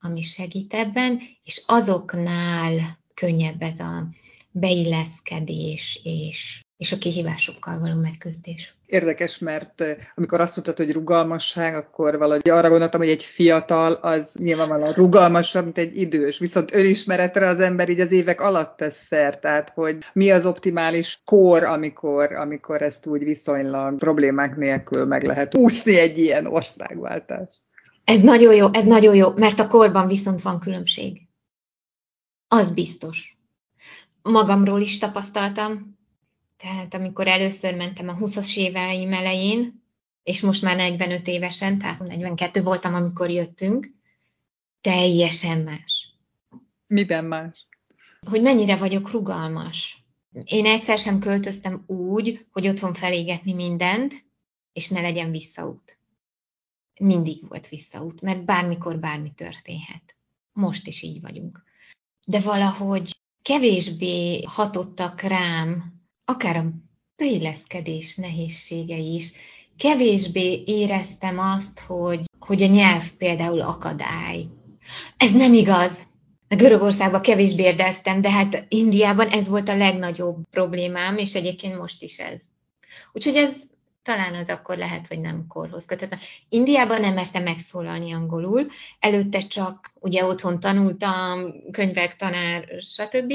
ami 0.00 0.22
segít 0.22 0.74
ebben, 0.74 1.20
és 1.44 1.62
azoknál 1.66 2.98
könnyebb 3.14 3.62
ez 3.62 3.78
a 3.78 4.06
beilleszkedés 4.50 6.00
és, 6.02 6.64
és 6.76 6.92
a 6.92 6.98
kihívásokkal 6.98 7.78
való 7.78 8.00
megküzdés. 8.00 8.76
Érdekes, 8.86 9.38
mert 9.38 9.80
eh, 9.80 9.96
amikor 10.14 10.40
azt 10.40 10.56
mondtad, 10.56 10.86
hogy 10.86 10.94
rugalmasság, 10.94 11.74
akkor 11.74 12.18
valahogy 12.18 12.48
arra 12.48 12.68
gondoltam, 12.68 13.00
hogy 13.00 13.10
egy 13.10 13.22
fiatal 13.22 13.92
az 13.92 14.34
nyilvánvalóan 14.38 14.92
rugalmasabb, 14.92 15.64
mint 15.64 15.78
egy 15.78 15.96
idős. 15.96 16.38
Viszont 16.38 16.74
önismeretre 16.74 17.48
az 17.48 17.60
ember 17.60 17.88
így 17.88 18.00
az 18.00 18.12
évek 18.12 18.40
alatt 18.40 18.76
tesz 18.76 19.04
szer, 19.04 19.38
tehát 19.38 19.70
hogy 19.74 19.98
mi 20.12 20.30
az 20.30 20.46
optimális 20.46 21.20
kor, 21.24 21.62
amikor, 21.62 22.32
amikor 22.32 22.82
ezt 22.82 23.06
úgy 23.06 23.24
viszonylag 23.24 23.98
problémák 23.98 24.56
nélkül 24.56 25.04
meg 25.04 25.22
lehet 25.22 25.54
úszni 25.54 25.98
egy 25.98 26.18
ilyen 26.18 26.46
országváltás. 26.46 27.60
Ez 28.08 28.20
nagyon 28.20 28.54
jó, 28.54 28.72
ez 28.72 28.84
nagyon 28.84 29.14
jó, 29.14 29.32
mert 29.34 29.58
a 29.58 29.66
korban 29.66 30.06
viszont 30.06 30.42
van 30.42 30.60
különbség. 30.60 31.28
Az 32.48 32.72
biztos. 32.72 33.38
Magamról 34.22 34.80
is 34.80 34.98
tapasztaltam, 34.98 35.98
tehát 36.56 36.94
amikor 36.94 37.26
először 37.26 37.76
mentem 37.76 38.08
a 38.08 38.16
20-as 38.16 38.56
éveim 38.56 39.12
elején, 39.12 39.82
és 40.22 40.40
most 40.40 40.62
már 40.62 40.76
45 40.76 41.26
évesen, 41.26 41.78
tehát 41.78 41.98
42 41.98 42.62
voltam, 42.62 42.94
amikor 42.94 43.30
jöttünk, 43.30 43.90
teljesen 44.80 45.58
más. 45.58 46.14
Miben 46.86 47.24
más? 47.24 47.66
Hogy 48.26 48.42
mennyire 48.42 48.76
vagyok 48.76 49.10
rugalmas. 49.10 50.04
Én 50.44 50.66
egyszer 50.66 50.98
sem 50.98 51.18
költöztem 51.18 51.84
úgy, 51.86 52.46
hogy 52.50 52.68
otthon 52.68 52.94
felégetni 52.94 53.52
mindent, 53.52 54.24
és 54.72 54.88
ne 54.88 55.00
legyen 55.00 55.30
visszaút 55.30 55.97
mindig 56.98 57.48
volt 57.48 57.68
visszaút, 57.68 58.20
mert 58.20 58.44
bármikor 58.44 58.98
bármi 58.98 59.32
történhet. 59.36 60.16
Most 60.52 60.86
is 60.86 61.02
így 61.02 61.20
vagyunk. 61.20 61.64
De 62.26 62.40
valahogy 62.40 63.16
kevésbé 63.42 64.42
hatottak 64.42 65.20
rám, 65.20 65.92
akár 66.24 66.56
a 66.56 66.70
beilleszkedés 67.16 68.16
nehézségei 68.16 69.14
is, 69.14 69.32
kevésbé 69.76 70.62
éreztem 70.66 71.38
azt, 71.38 71.80
hogy, 71.80 72.20
hogy 72.38 72.62
a 72.62 72.66
nyelv 72.66 73.10
például 73.10 73.60
akadály. 73.60 74.46
Ez 75.16 75.32
nem 75.32 75.54
igaz. 75.54 76.06
Görögországban 76.48 77.20
kevésbé 77.20 77.62
éreztem, 77.62 78.20
de 78.20 78.30
hát 78.30 78.64
Indiában 78.68 79.28
ez 79.28 79.48
volt 79.48 79.68
a 79.68 79.76
legnagyobb 79.76 80.36
problémám, 80.50 81.18
és 81.18 81.34
egyébként 81.34 81.78
most 81.78 82.02
is 82.02 82.18
ez. 82.18 82.42
Úgyhogy 83.12 83.36
ez 83.36 83.56
talán 84.08 84.34
az 84.34 84.48
akkor 84.48 84.76
lehet, 84.76 85.06
hogy 85.06 85.20
nem 85.20 85.46
korhoz 85.48 85.84
kötött. 85.84 86.16
Indiában 86.48 87.00
nem 87.00 87.14
mertem 87.14 87.42
megszólalni 87.42 88.12
angolul, 88.12 88.66
előtte 88.98 89.38
csak 89.40 89.92
ugye 90.00 90.24
otthon 90.24 90.60
tanultam, 90.60 91.52
könyvek, 91.70 92.16
tanár, 92.16 92.68
stb., 92.80 93.32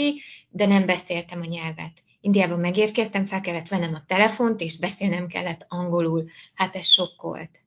de 0.49 0.65
nem 0.65 0.85
beszéltem 0.85 1.41
a 1.41 1.45
nyelvet. 1.45 1.91
Indiában 2.21 2.59
megérkeztem, 2.59 3.25
fel 3.25 3.41
kellett 3.41 3.67
vennem 3.67 3.93
a 3.93 4.03
telefont, 4.07 4.61
és 4.61 4.77
beszélnem 4.77 5.27
kellett 5.27 5.65
angolul. 5.67 6.29
Hát 6.53 6.75
ez 6.75 6.85
sokkolt. 6.85 7.59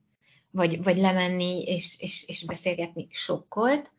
Vagy, 0.51 0.83
vagy 0.83 0.97
lemenni 0.97 1.61
és, 1.61 1.95
és, 1.99 2.23
és 2.27 2.45
beszélgetni 2.45 3.07
sokkolt. 3.09 3.91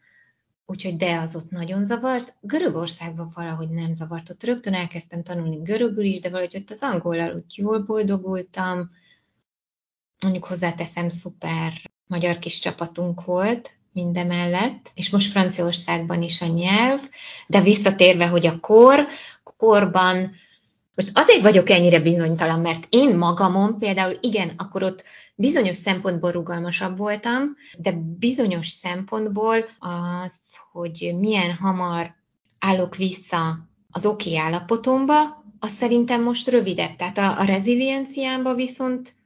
Úgyhogy 0.70 0.96
de 0.96 1.18
az 1.18 1.36
ott 1.36 1.50
nagyon 1.50 1.84
zavart. 1.84 2.34
Görögországban 2.40 3.32
valahogy 3.34 3.68
nem 3.68 3.94
zavart. 3.94 4.30
Ott 4.30 4.44
rögtön 4.44 4.74
elkezdtem 4.74 5.22
tanulni 5.22 5.62
görögül 5.62 6.04
is, 6.04 6.20
de 6.20 6.30
valahogy 6.30 6.56
ott 6.56 6.70
az 6.70 6.82
angollal 6.82 7.34
úgy 7.34 7.58
jól 7.58 7.78
boldogultam. 7.78 8.90
Mondjuk 10.22 10.44
hozzáteszem, 10.44 11.08
szuper 11.08 11.72
magyar 12.06 12.38
kis 12.38 12.58
csapatunk 12.58 13.24
volt 13.24 13.70
mindemellett, 13.92 14.90
és 14.94 15.10
most 15.10 15.30
Franciaországban 15.30 16.22
is 16.22 16.40
a 16.40 16.46
nyelv, 16.46 17.00
de 17.46 17.60
visszatérve, 17.60 18.26
hogy 18.26 18.46
a 18.46 18.60
kor, 18.60 19.06
korban 19.56 20.32
most 20.98 21.18
azért 21.18 21.42
vagyok 21.42 21.70
ennyire 21.70 22.00
bizonytalan, 22.00 22.60
mert 22.60 22.86
én 22.88 23.16
magamon 23.16 23.78
például 23.78 24.16
igen, 24.20 24.52
akkor 24.56 24.82
ott 24.82 25.04
bizonyos 25.34 25.76
szempontból 25.76 26.30
rugalmasabb 26.30 26.96
voltam, 26.96 27.56
de 27.76 27.92
bizonyos 28.18 28.68
szempontból 28.68 29.56
az, 29.78 30.40
hogy 30.72 31.14
milyen 31.18 31.54
hamar 31.54 32.14
állok 32.58 32.96
vissza 32.96 33.58
az 33.90 34.06
oké 34.06 34.28
okay 34.28 34.40
állapotomba, 34.46 35.44
az 35.58 35.70
szerintem 35.70 36.22
most 36.22 36.48
rövidebb. 36.48 36.96
Tehát 36.96 37.18
a, 37.18 37.40
a 37.40 37.44
rezilienciámba 37.44 38.54
viszont 38.54 39.16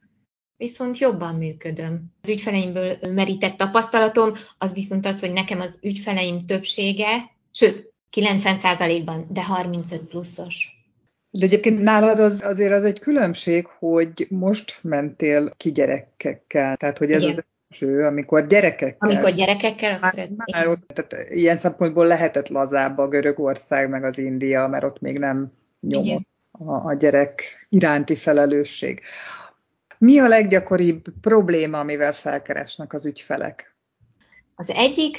viszont 0.56 0.98
jobban 0.98 1.34
működöm. 1.34 2.12
Az 2.22 2.28
ügyfeleimből 2.28 2.96
merített 3.00 3.56
tapasztalatom 3.56 4.32
az 4.58 4.72
viszont 4.72 5.06
az, 5.06 5.20
hogy 5.20 5.32
nekem 5.32 5.60
az 5.60 5.78
ügyfeleim 5.82 6.46
többsége, 6.46 7.30
sőt, 7.52 7.92
90%-ban, 8.16 9.26
de 9.30 9.44
35 9.44 10.00
pluszos. 10.02 10.81
De 11.34 11.44
egyébként 11.44 11.82
nálad 11.82 12.18
az, 12.18 12.42
azért 12.44 12.72
az 12.72 12.84
egy 12.84 12.98
különbség, 12.98 13.66
hogy 13.66 14.26
most 14.30 14.78
mentél 14.82 15.54
ki 15.56 15.72
gyerekekkel, 15.72 16.76
tehát 16.76 16.98
hogy 16.98 17.12
ez 17.12 17.22
Igen. 17.22 17.36
az 17.36 17.44
első, 17.68 18.06
amikor 18.06 18.46
gyerekekkel. 18.46 19.10
Amikor 19.10 19.30
gyerekekkel, 19.30 19.98
már, 19.98 20.18
ez 20.18 20.30
már 20.36 20.66
ott, 20.66 20.86
tehát 20.86 21.30
ilyen 21.30 21.56
szempontból 21.56 22.06
lehetett 22.06 22.48
lazább 22.48 22.98
a 22.98 23.08
Görögország, 23.08 23.88
meg 23.88 24.04
az 24.04 24.18
India, 24.18 24.66
mert 24.66 24.84
ott 24.84 25.00
még 25.00 25.18
nem 25.18 25.52
nyomott 25.80 26.26
a, 26.50 26.86
a 26.86 26.94
gyerek 26.94 27.42
iránti 27.68 28.16
felelősség. 28.16 29.00
Mi 29.98 30.18
a 30.18 30.28
leggyakoribb 30.28 31.04
probléma, 31.20 31.78
amivel 31.78 32.12
felkeresnek 32.12 32.92
az 32.92 33.06
ügyfelek? 33.06 33.74
Az 34.54 34.70
egyik 34.70 35.16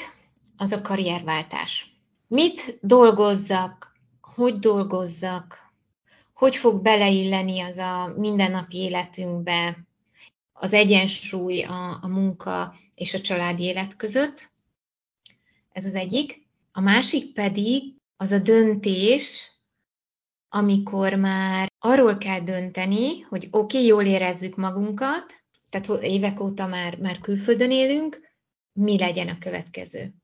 az 0.56 0.72
a 0.72 0.82
karrierváltás. 0.82 1.96
Mit 2.26 2.78
dolgozzak, 2.80 3.92
hogy 4.20 4.58
dolgozzak, 4.58 5.63
hogy 6.44 6.56
fog 6.56 6.82
beleilleni 6.82 7.60
az 7.60 7.76
a 7.76 8.14
mindennapi 8.16 8.76
életünkbe 8.76 9.86
az 10.52 10.72
egyensúly 10.72 11.62
a, 11.62 11.98
a 12.02 12.08
munka 12.08 12.74
és 12.94 13.14
a 13.14 13.20
családi 13.20 13.62
élet 13.62 13.96
között. 13.96 14.52
Ez 15.72 15.86
az 15.86 15.94
egyik. 15.94 16.46
A 16.72 16.80
másik 16.80 17.32
pedig 17.34 17.94
az 18.16 18.30
a 18.30 18.38
döntés, 18.38 19.52
amikor 20.48 21.14
már 21.14 21.72
arról 21.78 22.18
kell 22.18 22.40
dönteni, 22.40 23.20
hogy 23.20 23.48
oké, 23.50 23.76
okay, 23.76 23.86
jól 23.86 24.04
érezzük 24.04 24.56
magunkat, 24.56 25.44
tehát 25.70 26.02
évek 26.02 26.40
óta 26.40 26.66
már, 26.66 26.98
már 26.98 27.18
külföldön 27.18 27.70
élünk, 27.70 28.20
mi 28.72 28.98
legyen 28.98 29.28
a 29.28 29.38
következő. 29.38 30.14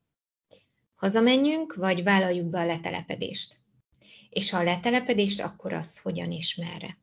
Hazamenjünk, 0.94 1.74
vagy 1.74 2.02
vállaljuk 2.02 2.46
be 2.46 2.60
a 2.60 2.66
letelepedést 2.66 3.59
és 4.30 4.50
ha 4.50 4.58
a 4.58 4.62
letelepedést, 4.62 5.40
akkor 5.40 5.72
az 5.72 5.98
hogyan 5.98 6.32
és 6.32 6.54
merre. 6.54 6.98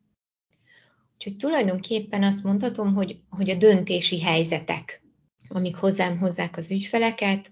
Úgyhogy 1.14 1.36
tulajdonképpen 1.36 2.22
azt 2.22 2.44
mondhatom, 2.44 2.94
hogy, 2.94 3.20
hogy 3.30 3.50
a 3.50 3.56
döntési 3.56 4.20
helyzetek, 4.20 5.02
amik 5.48 5.76
hozzám 5.76 6.18
hozzák 6.18 6.56
az 6.56 6.70
ügyfeleket, 6.70 7.50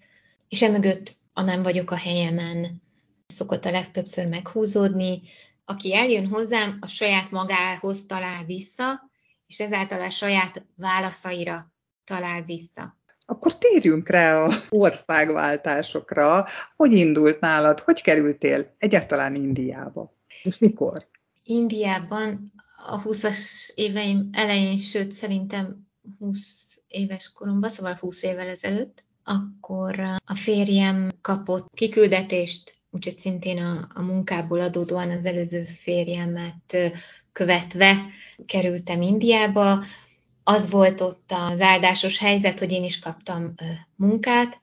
és 0.49 0.63
emögött 0.63 1.17
a 1.33 1.43
nem 1.43 1.63
vagyok 1.63 1.91
a 1.91 1.97
helyemen, 1.97 2.83
szokott 3.27 3.65
a 3.65 3.71
legtöbbször 3.71 4.27
meghúzódni, 4.27 5.23
aki 5.65 5.95
eljön 5.95 6.27
hozzám, 6.27 6.79
a 6.81 6.87
saját 6.87 7.31
magához 7.31 8.05
talál 8.07 8.45
vissza, 8.45 9.11
és 9.47 9.61
ezáltal 9.61 10.01
a 10.01 10.11
saját 10.11 10.67
válaszaira 10.77 11.73
talál 12.05 12.43
vissza. 12.43 12.96
Akkor 13.27 13.59
térjünk 13.59 14.09
rá 14.09 14.45
a 14.45 14.51
országváltásokra. 14.69 16.47
Hogy 16.77 16.93
indult 16.93 17.41
nálad? 17.41 17.81
Hogy 17.81 18.03
kerültél 18.03 18.75
egyáltalán 18.79 19.35
Indiába? 19.35 20.15
És 20.43 20.59
mikor? 20.59 21.07
Indiában 21.45 22.53
a 22.87 23.03
20-as 23.03 23.71
éveim 23.75 24.29
elején, 24.33 24.79
sőt 24.79 25.13
szerintem 25.13 25.87
20 26.19 26.79
éves 26.89 27.33
koromban, 27.33 27.71
szóval 27.71 27.97
20 28.01 28.23
évvel 28.23 28.49
ezelőtt, 28.49 29.05
akkor 29.25 30.01
a 30.25 30.37
férjem 30.37 31.11
kapott 31.21 31.69
kiküldetést, 31.75 32.77
úgyhogy 32.91 33.19
szintén 33.19 33.59
a, 33.59 33.89
a 33.95 34.03
munkából 34.03 34.61
adódóan 34.61 35.11
az 35.11 35.25
előző 35.25 35.65
férjemet 35.65 36.77
követve 37.33 37.97
kerültem 38.47 39.03
Indiába, 39.03 39.85
az 40.49 40.71
volt 40.71 41.01
ott 41.01 41.33
az 41.51 41.61
áldásos 41.61 42.19
helyzet, 42.19 42.59
hogy 42.59 42.73
én 42.73 42.85
is 42.85 42.99
kaptam 42.99 43.55
munkát, 43.97 44.61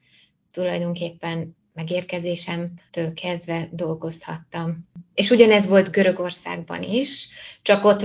tulajdonképpen 0.50 1.56
megérkezésemtől 1.72 3.14
kezdve 3.14 3.68
dolgozhattam. 3.70 4.88
És 5.14 5.30
ugyanez 5.30 5.68
volt 5.68 5.90
Görögországban 5.90 6.82
is, 6.82 7.28
csak 7.62 7.84
ott 7.84 8.04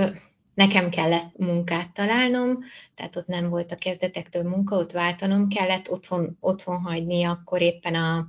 nekem 0.53 0.89
kellett 0.89 1.37
munkát 1.37 1.93
találnom, 1.93 2.59
tehát 2.95 3.15
ott 3.15 3.27
nem 3.27 3.49
volt 3.49 3.71
a 3.71 3.75
kezdetektől 3.75 4.43
munka, 4.43 4.75
ott 4.75 4.91
váltanom 4.91 5.47
kellett, 5.47 5.89
otthon, 5.89 6.37
otthon 6.39 6.81
hagyni, 6.81 7.23
akkor 7.23 7.61
éppen 7.61 7.95
a, 7.95 8.27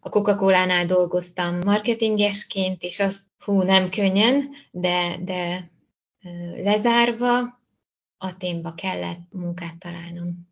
a 0.00 0.08
Coca-Cola-nál 0.08 0.86
dolgoztam 0.86 1.58
marketingesként, 1.64 2.82
és 2.82 3.00
azt, 3.00 3.20
hú, 3.38 3.62
nem 3.62 3.90
könnyen, 3.90 4.50
de, 4.70 5.16
de 5.20 5.68
lezárva, 6.62 7.60
Aténba 8.22 8.74
kellett 8.74 9.20
munkát 9.32 9.78
találnom. 9.78 10.50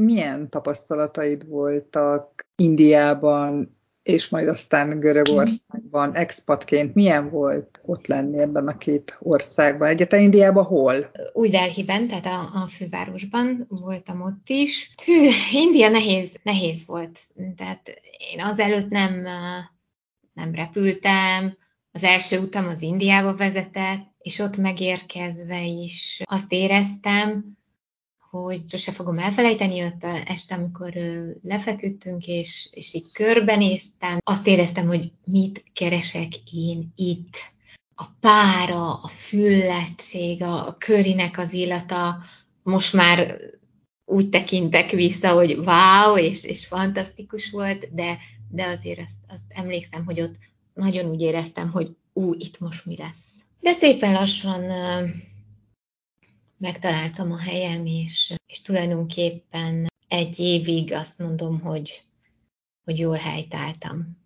Milyen 0.00 0.50
tapasztalataid 0.50 1.48
voltak 1.48 2.46
Indiában, 2.56 3.76
és 4.02 4.28
majd 4.28 4.48
aztán 4.48 5.00
Görögországban, 5.00 6.14
expatként? 6.14 6.94
Milyen 6.94 7.30
volt 7.30 7.80
ott 7.84 8.06
lenni 8.06 8.38
ebben 8.38 8.68
a 8.68 8.76
két 8.76 9.16
országban? 9.20 9.88
Egyetlen 9.88 10.20
Indiában 10.20 10.64
hol? 10.64 11.10
Új 11.32 11.48
Delhiben, 11.48 12.08
tehát 12.08 12.26
a, 12.26 12.62
a 12.62 12.68
fővárosban 12.68 13.66
voltam 13.68 14.20
ott 14.20 14.48
is. 14.48 14.94
Hű, 15.04 15.28
India 15.52 15.88
nehéz, 15.88 16.36
nehéz 16.42 16.86
volt. 16.86 17.20
Tehát 17.56 18.00
én 18.32 18.40
azelőtt 18.40 18.88
nem, 18.88 19.26
nem 20.32 20.54
repültem, 20.54 21.56
az 21.92 22.02
első 22.02 22.38
utam 22.38 22.66
az 22.66 22.82
Indiába 22.82 23.36
vezetett, 23.36 24.13
és 24.24 24.38
ott 24.38 24.56
megérkezve 24.56 25.64
is 25.64 26.22
azt 26.24 26.52
éreztem, 26.52 27.56
hogy 28.30 28.62
sose 28.68 28.92
fogom 28.92 29.18
elfelejteni 29.18 29.84
ott 29.84 30.04
este, 30.26 30.54
amikor 30.54 30.92
lefeküdtünk, 31.42 32.26
és, 32.26 32.68
és 32.72 32.94
így 32.94 33.12
körbenéztem, 33.12 34.18
azt 34.22 34.46
éreztem, 34.46 34.86
hogy 34.86 35.12
mit 35.24 35.64
keresek 35.72 36.52
én 36.52 36.92
itt. 36.94 37.36
A 37.94 38.04
pára, 38.20 38.94
a 38.94 39.08
füllettség, 39.08 40.42
a 40.42 40.76
körinek 40.78 41.38
az 41.38 41.52
illata, 41.52 42.18
most 42.62 42.92
már 42.92 43.40
úgy 44.04 44.28
tekintek 44.28 44.90
vissza, 44.90 45.32
hogy 45.32 45.52
wow, 45.56 46.18
és, 46.18 46.44
és 46.44 46.66
fantasztikus 46.66 47.50
volt, 47.50 47.94
de, 47.94 48.18
de 48.50 48.66
azért 48.66 49.00
azt, 49.00 49.18
azt 49.28 49.44
emlékszem, 49.48 50.04
hogy 50.04 50.20
ott 50.20 50.34
nagyon 50.74 51.10
úgy 51.10 51.20
éreztem, 51.20 51.70
hogy 51.70 51.96
ú, 52.12 52.32
itt 52.32 52.60
most 52.60 52.86
mi 52.86 52.96
lesz. 52.96 53.33
De 53.64 53.72
szépen 53.72 54.12
lassan 54.12 54.62
megtaláltam 56.58 57.32
a 57.32 57.38
helyem, 57.38 57.86
és, 57.86 58.34
és 58.46 58.62
tulajdonképpen 58.62 59.86
egy 60.08 60.38
évig 60.38 60.92
azt 60.92 61.18
mondom, 61.18 61.60
hogy, 61.60 62.02
hogy 62.84 62.98
jól 62.98 63.16
helytáltam. 63.16 64.18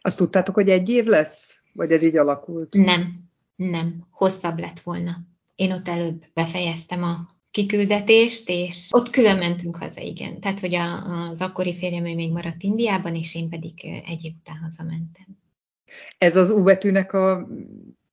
Azt 0.00 0.16
tudtátok, 0.16 0.54
hogy 0.54 0.70
egy 0.70 0.88
év 0.88 1.04
lesz? 1.04 1.60
Vagy 1.72 1.92
ez 1.92 2.02
így 2.02 2.16
alakult? 2.16 2.74
Nem, 2.74 3.30
nem. 3.56 4.06
Hosszabb 4.10 4.58
lett 4.58 4.80
volna. 4.80 5.16
Én 5.54 5.72
ott 5.72 5.88
előbb 5.88 6.24
befejeztem 6.34 7.02
a 7.02 7.28
kiküldetést, 7.50 8.48
és 8.48 8.88
ott 8.90 9.10
külön 9.10 9.38
mentünk 9.38 9.76
haza, 9.76 10.00
igen. 10.00 10.40
Tehát, 10.40 10.60
hogy 10.60 10.74
a, 10.74 11.02
az 11.28 11.40
akkori 11.40 11.74
férjem 11.74 12.02
még 12.02 12.32
maradt 12.32 12.62
Indiában, 12.62 13.14
és 13.14 13.34
én 13.34 13.48
pedig 13.48 13.84
egy 13.84 14.24
év 14.24 14.32
után 14.40 14.58
hazamentem. 14.62 15.26
Ez 16.18 16.36
az 16.36 16.50
U 16.50 16.62
betűnek 16.62 17.12
a 17.12 17.48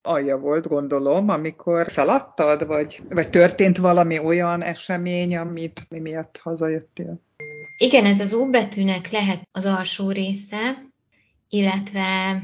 alja 0.01 0.37
volt, 0.37 0.67
gondolom, 0.67 1.29
amikor 1.29 1.89
feladtad, 1.89 2.67
vagy, 2.67 3.01
vagy 3.09 3.29
történt 3.29 3.77
valami 3.77 4.19
olyan 4.19 4.63
esemény, 4.63 5.37
amit 5.37 5.85
mi 5.89 5.99
miatt 5.99 6.39
hazajöttél? 6.43 7.21
Igen, 7.77 8.05
ez 8.05 8.19
az 8.19 8.33
U 8.33 8.49
betűnek 8.49 9.11
lehet 9.11 9.47
az 9.51 9.65
alsó 9.65 10.11
része, 10.11 10.85
illetve 11.49 12.41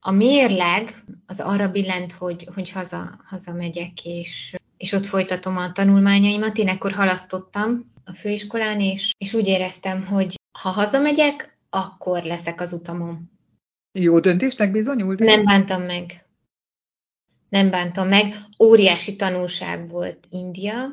a 0.00 0.10
mérleg 0.10 1.04
az 1.26 1.40
arra 1.40 1.68
billent, 1.68 2.12
hogy, 2.12 2.48
hogy 2.54 2.70
haza, 2.70 3.20
hazamegyek, 3.24 4.04
és, 4.04 4.56
és 4.76 4.92
ott 4.92 5.06
folytatom 5.06 5.56
a 5.56 5.72
tanulmányaimat. 5.72 6.58
Én 6.58 6.68
ekkor 6.68 6.92
halasztottam 6.92 7.92
a 8.04 8.12
főiskolán, 8.14 8.80
és, 8.80 9.12
és 9.18 9.34
úgy 9.34 9.46
éreztem, 9.46 10.06
hogy 10.06 10.34
ha 10.58 10.68
hazamegyek, 10.68 11.58
akkor 11.70 12.22
leszek 12.22 12.60
az 12.60 12.72
utamon. 12.72 13.30
Jó 13.98 14.20
döntésnek 14.20 14.70
bizonyult? 14.70 15.18
Nem 15.18 15.44
bántam 15.44 15.82
meg. 15.82 16.21
Nem 17.52 17.70
bántam 17.70 18.08
meg. 18.08 18.34
Óriási 18.58 19.16
tanulság 19.16 19.88
volt 19.88 20.26
India, 20.30 20.88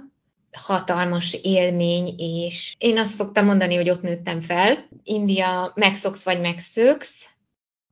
hatalmas 0.52 1.34
élmény, 1.34 2.14
és 2.18 2.76
én 2.78 2.98
azt 2.98 3.16
szoktam 3.16 3.46
mondani, 3.46 3.76
hogy 3.76 3.90
ott 3.90 4.02
nőttem 4.02 4.42
fel. 4.42 4.88
India 5.04 5.72
megszoksz 5.76 6.24
vagy 6.24 6.42
megszöksz, 6.42 7.30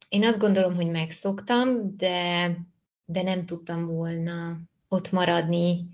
én 0.09 0.25
azt 0.25 0.39
gondolom, 0.39 0.75
hogy 0.75 0.87
megszoktam, 0.87 1.97
de, 1.97 2.57
de 3.05 3.21
nem 3.21 3.45
tudtam 3.45 3.85
volna 3.85 4.57
ott 4.87 5.11
maradni 5.11 5.87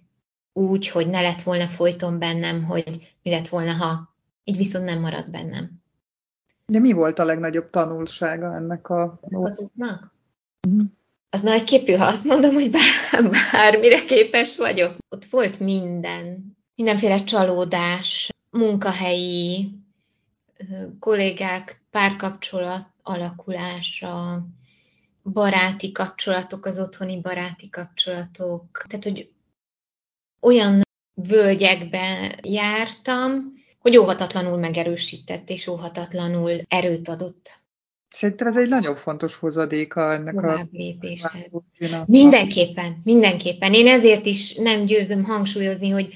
úgy, 0.54 0.88
hogy 0.88 1.10
ne 1.10 1.22
lett 1.22 1.42
volna 1.42 1.68
folyton 1.68 2.20
bennem, 2.20 2.64
hogy 2.64 3.16
mi 3.24 3.32
lett 3.32 3.48
volna, 3.48 3.72
ha 3.74 4.16
így 4.44 4.58
viszont 4.58 4.86
nem 4.86 5.00
marad 5.00 5.30
bennem. 5.30 5.72
De 6.66 6.80
mi 6.80 6.92
volt 6.92 7.20
a 7.20 7.26
legnagyobb 7.26 7.70
tanulsága 7.70 8.56
ennek 8.56 8.90
a 8.90 9.20
azoknak? 9.32 10.14
Mm. 10.68 10.80
Az 11.34 11.42
nagy 11.42 11.64
képű, 11.64 11.94
ha 11.94 12.06
azt 12.06 12.24
mondom, 12.24 12.54
hogy 12.54 12.72
bár, 12.72 13.30
bármire 13.52 14.06
képes 14.06 14.58
vagyok. 14.58 14.98
Ott 15.10 15.26
volt 15.26 15.60
minden. 15.60 16.56
Mindenféle 16.76 17.24
csalódás, 17.24 18.30
munkahelyi, 18.50 19.72
kollégák, 21.00 21.82
párkapcsolat, 21.92 22.88
alakulása, 23.04 24.46
baráti 25.24 25.92
kapcsolatok, 25.92 26.66
az 26.66 26.80
otthoni 26.80 27.22
baráti 27.22 27.70
kapcsolatok. 27.70 28.86
Tehát, 28.88 29.04
hogy 29.04 29.30
olyan 30.40 30.82
völgyekbe 31.14 32.38
jártam, 32.42 33.54
hogy 33.80 33.98
óhatatlanul 33.98 34.58
megerősített 34.58 35.50
és 35.50 35.68
óhatatlanul 35.68 36.62
erőt 36.68 37.08
adott. 37.08 37.63
Szerintem 38.14 38.48
ez 38.48 38.58
egy 38.58 38.70
nagyon 38.70 38.96
fontos 38.96 39.36
hozadéka 39.36 40.14
ennek 40.14 40.44
a 40.44 40.68
lépéshez. 40.72 41.52
Mindenképpen, 42.06 43.02
mindenképpen. 43.04 43.74
Én 43.74 43.88
ezért 43.88 44.26
is 44.26 44.54
nem 44.56 44.86
győzöm 44.86 45.24
hangsúlyozni, 45.24 45.90
hogy 45.90 46.14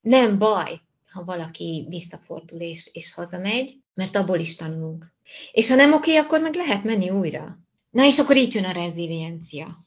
nem 0.00 0.38
baj, 0.38 0.80
ha 1.10 1.24
valaki 1.24 1.86
visszafordul 1.88 2.60
és, 2.60 2.90
és 2.92 3.14
hazamegy, 3.14 3.76
mert 3.94 4.16
abból 4.16 4.38
is 4.38 4.56
tanulunk. 4.56 5.12
És 5.52 5.68
ha 5.68 5.74
nem 5.74 5.92
oké, 5.92 6.16
akkor 6.16 6.40
meg 6.40 6.54
lehet 6.54 6.84
menni 6.84 7.10
újra. 7.10 7.58
Na 7.90 8.04
és 8.04 8.18
akkor 8.18 8.36
így 8.36 8.54
jön 8.54 8.64
a 8.64 8.72
reziliencia, 8.72 9.78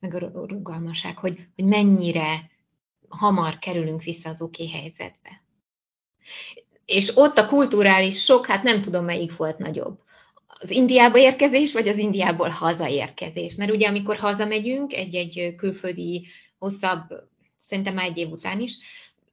meg 0.00 0.14
a 0.14 0.46
rugalmaság, 0.46 1.18
hogy, 1.18 1.46
hogy 1.54 1.64
mennyire 1.64 2.50
hamar 3.08 3.58
kerülünk 3.58 4.02
vissza 4.02 4.28
az 4.28 4.42
oké 4.42 4.68
helyzetbe. 4.68 5.42
És 6.84 7.16
ott 7.16 7.38
a 7.38 7.46
kulturális 7.46 8.22
sok, 8.22 8.46
hát 8.46 8.62
nem 8.62 8.80
tudom, 8.80 9.04
melyik 9.04 9.36
volt 9.36 9.58
nagyobb. 9.58 10.04
Az 10.60 10.70
Indiába 10.70 11.18
érkezés, 11.18 11.72
vagy 11.72 11.88
az 11.88 11.98
Indiából 11.98 12.48
hazaérkezés. 12.48 13.54
Mert 13.54 13.70
ugye, 13.70 13.88
amikor 13.88 14.16
hazamegyünk 14.16 14.92
egy-egy 14.92 15.54
külföldi 15.56 16.26
hosszabb, 16.58 17.02
szerintem 17.58 17.94
már 17.94 18.06
egy 18.06 18.18
év 18.18 18.30
után 18.30 18.60
is, 18.60 18.76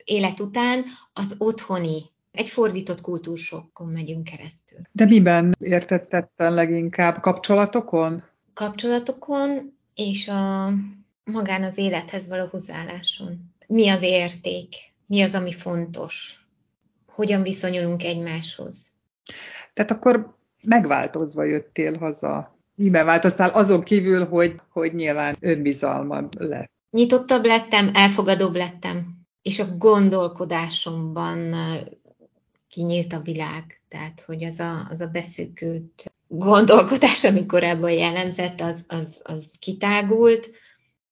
élet 0.03 0.39
után, 0.39 0.86
az 1.13 1.36
otthoni 1.38 2.12
egy 2.31 2.49
fordított 2.49 3.01
kultúrsokkon 3.01 3.88
megyünk 3.88 4.23
keresztül. 4.23 4.79
De 4.91 5.05
miben 5.05 5.55
értettetten 5.59 6.53
leginkább? 6.53 7.19
Kapcsolatokon? 7.19 8.23
Kapcsolatokon, 8.53 9.77
és 9.95 10.27
a 10.27 10.73
magán 11.23 11.63
az 11.63 11.77
élethez 11.77 12.27
való 12.27 12.45
hozzáálláson. 12.45 13.53
Mi 13.67 13.89
az 13.89 14.01
érték? 14.01 14.75
Mi 15.05 15.21
az, 15.21 15.36
ami 15.36 15.53
fontos? 15.53 16.45
Hogyan 17.07 17.41
viszonyulunk 17.41 18.03
egymáshoz? 18.03 18.91
Tehát 19.73 19.91
akkor 19.91 20.38
megváltozva 20.63 21.43
jöttél 21.43 21.97
haza. 21.97 22.58
Miben 22.76 23.06
változtál 23.06 23.49
azon 23.49 23.82
kívül, 23.82 24.26
hogy, 24.26 24.62
hogy 24.69 24.93
nyilván 24.93 25.36
önbizalma 25.39 26.30
lett? 26.38 26.71
Nyitottabb 26.89 27.45
lettem, 27.45 27.89
elfogadóbb 27.93 28.56
lettem, 28.56 29.06
és 29.41 29.60
a 29.60 29.78
gondolkodásomban 29.78 31.56
kinyílt 32.69 33.13
a 33.13 33.19
világ, 33.19 33.82
tehát 33.89 34.23
hogy 34.26 34.43
az 34.43 34.60
a, 34.60 34.88
az 34.89 35.02
a 35.02 35.08
beszűkült 35.08 36.13
gondolkodás, 36.28 37.23
ami 37.23 37.45
korábban 37.45 37.91
jellemzett, 37.91 38.62
az, 38.62 38.84
az, 38.88 39.19
az 39.23 39.45
kitágult, 39.60 40.52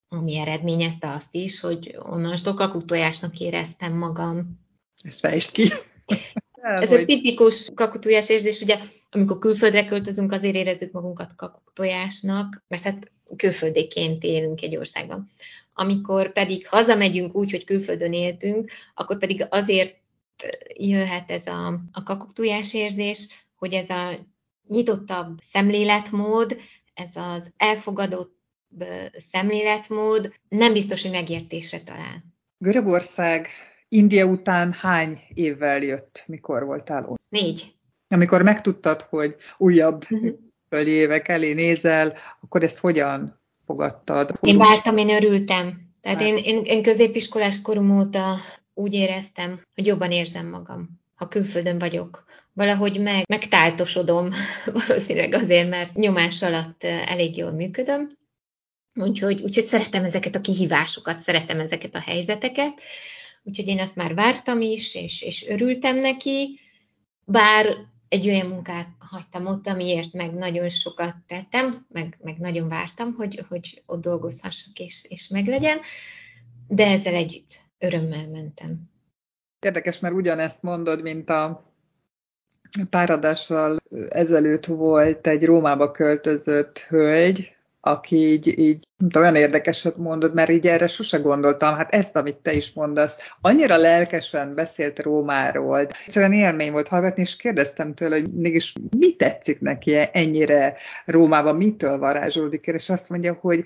ami 0.10 0.38
eredményezte 0.38 1.12
azt 1.12 1.36
is, 1.36 1.60
hogy 1.60 1.98
onnantól 2.00 2.54
kakutojásnak 2.54 3.40
éreztem 3.40 3.94
magam. 3.94 4.60
Ezt 5.04 5.20
fejtsd 5.20 5.52
ki. 5.52 5.70
Ez 6.62 6.90
hogy... 6.90 7.02
a 7.02 7.06
tipikus 7.06 7.70
kakutojás 7.76 8.30
érzés, 8.30 8.62
ugye 8.62 8.80
amikor 9.12 9.39
külföldre 9.39 9.86
költözünk, 9.86 10.32
azért 10.32 10.56
érezzük 10.56 10.91
magunkat 10.91 11.36
kakutojásnak, 11.36 12.63
mert 12.67 12.84
hát 12.84 13.12
külföldéként 13.36 14.24
élünk 14.24 14.62
egy 14.62 14.78
országban. 14.78 15.30
Amikor 15.74 16.34
pedig 16.34 16.67
hazamegyünk 16.67 17.36
úgy, 17.36 17.52
hogy 17.52 17.63
külföldön 17.63 18.13
éltünk, 18.13 18.71
akkor 18.93 19.17
pedig 19.17 19.45
azért 19.50 20.00
jöhet 20.74 21.30
ez 21.32 21.47
a, 21.47 21.67
a 21.91 22.04
kakuktujás 22.04 22.74
érzés, 22.74 23.28
hogy 23.56 23.74
ez 23.74 23.89
a 23.89 24.10
nyitottabb 24.67 25.38
szemléletmód, 25.41 26.58
ez 26.93 27.15
az 27.15 27.52
elfogadott 27.58 28.39
szemléletmód 29.32 30.34
nem 30.50 30.74
biztos, 30.74 31.02
hogy 31.02 31.12
megértésre 31.12 31.82
talál. 31.84 32.24
Görögország 32.58 33.47
India 33.88 34.26
után 34.26 34.74
hány 34.74 35.19
évvel 35.34 35.82
jött, 35.82 36.24
mikor 36.28 36.65
voltál 36.65 37.06
ott? 37.06 37.21
Négy. 37.30 37.76
Amikor 38.12 38.41
megtudtad, 38.41 39.02
hogy 39.02 39.36
újabb 39.58 40.06
uh-huh. 40.10 40.88
évek 40.88 41.28
elé 41.28 41.54
nézel, 41.54 42.13
akkor 42.41 42.63
ezt 42.63 42.80
hogyan 42.80 43.39
fogadtad? 43.65 44.32
Én 44.41 44.58
vártam, 44.58 44.97
én 44.97 45.10
örültem. 45.10 45.89
Tehát 46.02 46.21
én, 46.21 46.38
én, 46.38 46.62
én 46.63 46.84
középiskolás 46.84 47.62
korom 47.62 48.00
óta 48.00 48.38
úgy 48.74 48.93
éreztem, 48.93 49.62
hogy 49.76 49.86
jobban 49.86 50.12
érzem 50.12 50.47
magam, 50.47 50.89
ha 51.15 51.28
külföldön 51.28 51.78
vagyok. 51.78 52.24
Valahogy 52.54 53.00
meg, 53.00 53.24
megtáltosodom, 53.28 54.30
valószínűleg 54.88 55.34
azért, 55.34 55.69
mert 55.69 55.95
nyomás 55.95 56.41
alatt 56.41 56.84
elég 56.84 57.38
jól 57.38 57.52
működöm. 57.52 58.19
Úgyhogy, 58.93 59.41
úgyhogy 59.41 59.63
szeretem 59.63 60.04
ezeket 60.04 60.36
a 60.36 60.41
kihívásokat, 60.41 61.21
szeretem 61.21 61.60
ezeket 61.60 61.95
a 61.95 62.00
helyzeteket. 62.00 62.82
Úgyhogy 63.43 63.67
én 63.67 63.80
azt 63.80 63.95
már 63.95 64.13
vártam 64.13 64.62
is, 64.62 64.95
és, 64.95 65.21
és 65.21 65.45
örültem 65.47 65.97
neki, 65.97 66.60
bár 67.26 67.76
egy 68.12 68.28
olyan 68.28 68.47
munkát 68.47 68.88
hagytam 69.00 69.45
ott, 69.45 69.67
amiért 69.67 70.13
meg 70.13 70.34
nagyon 70.34 70.69
sokat 70.69 71.15
tettem, 71.28 71.86
meg, 71.89 72.17
meg 72.21 72.38
nagyon 72.38 72.67
vártam, 72.67 73.13
hogy, 73.13 73.45
hogy 73.47 73.84
ott 73.86 74.02
dolgozhassak 74.02 74.80
és, 74.80 75.06
és 75.10 75.28
meglegyen, 75.28 75.80
de 76.67 76.86
ezzel 76.86 77.13
együtt 77.13 77.60
örömmel 77.78 78.28
mentem. 78.28 78.89
Érdekes, 79.60 80.00
mert 80.00 80.13
ugyanezt 80.13 80.63
mondod, 80.63 81.02
mint 81.02 81.30
a 81.30 81.74
páradással 82.89 83.78
ezelőtt 84.10 84.65
volt 84.65 85.28
egy 85.28 85.45
Rómába 85.45 85.91
költözött 85.91 86.80
hölgy, 86.80 87.56
aki 87.82 88.15
így, 88.15 88.60
így 88.60 88.84
olyan 89.17 89.36
érdekeset 89.36 89.98
mondott, 89.98 90.34
mert 90.34 90.50
így 90.50 90.67
erre 90.67 90.88
sose 90.88 91.17
gondoltam. 91.17 91.76
Hát 91.76 91.94
ezt, 91.94 92.15
amit 92.15 92.36
te 92.36 92.54
is 92.54 92.74
mondasz, 92.74 93.34
annyira 93.41 93.78
lelkesen 93.78 94.56
beszélt 94.56 95.00
Rómáról. 95.00 95.80
Egyszerűen 95.80 96.34
élmény 96.34 96.72
volt 96.72 96.88
hallgatni, 96.88 97.22
és 97.22 97.36
kérdeztem 97.36 97.94
tőle, 97.94 98.20
hogy 98.20 98.34
mégis 98.34 98.74
mi 98.98 99.15
tetszik 99.15 99.60
neki 99.60 99.96
ennyire 100.12 100.76
Rómában, 101.06 101.56
mitől 101.56 101.98
varázsolódik 101.98 102.65
és 102.65 102.89
azt 102.89 103.10
mondja, 103.10 103.38
hogy 103.41 103.65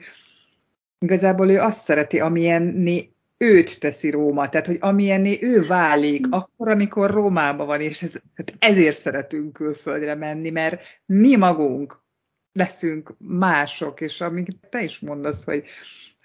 igazából 1.00 1.50
ő 1.50 1.60
azt 1.60 1.84
szereti, 1.84 2.20
amilyen 2.20 2.64
őt 3.38 3.80
teszi 3.80 4.10
Róma, 4.10 4.50
tehát 4.50 4.68
hogy 4.68 4.78
amilyenné 4.80 5.38
ő 5.42 5.66
válik, 5.66 6.26
akkor, 6.30 6.70
amikor 6.70 7.10
Rómában 7.10 7.68
van, 7.68 7.82
és 7.82 8.02
ez, 8.02 8.14
hát 8.36 8.54
ezért 8.60 9.02
szeretünk 9.02 9.54
külföldre 9.54 10.16
menni, 10.16 10.50
mert 10.50 10.82
mi 11.06 11.36
magunk 11.36 12.04
leszünk 12.56 13.14
mások, 13.18 14.02
és 14.02 14.22
amíg 14.22 14.48
te 14.70 14.84
is 14.84 15.00
mondasz, 15.00 15.46
hogy 15.46 15.64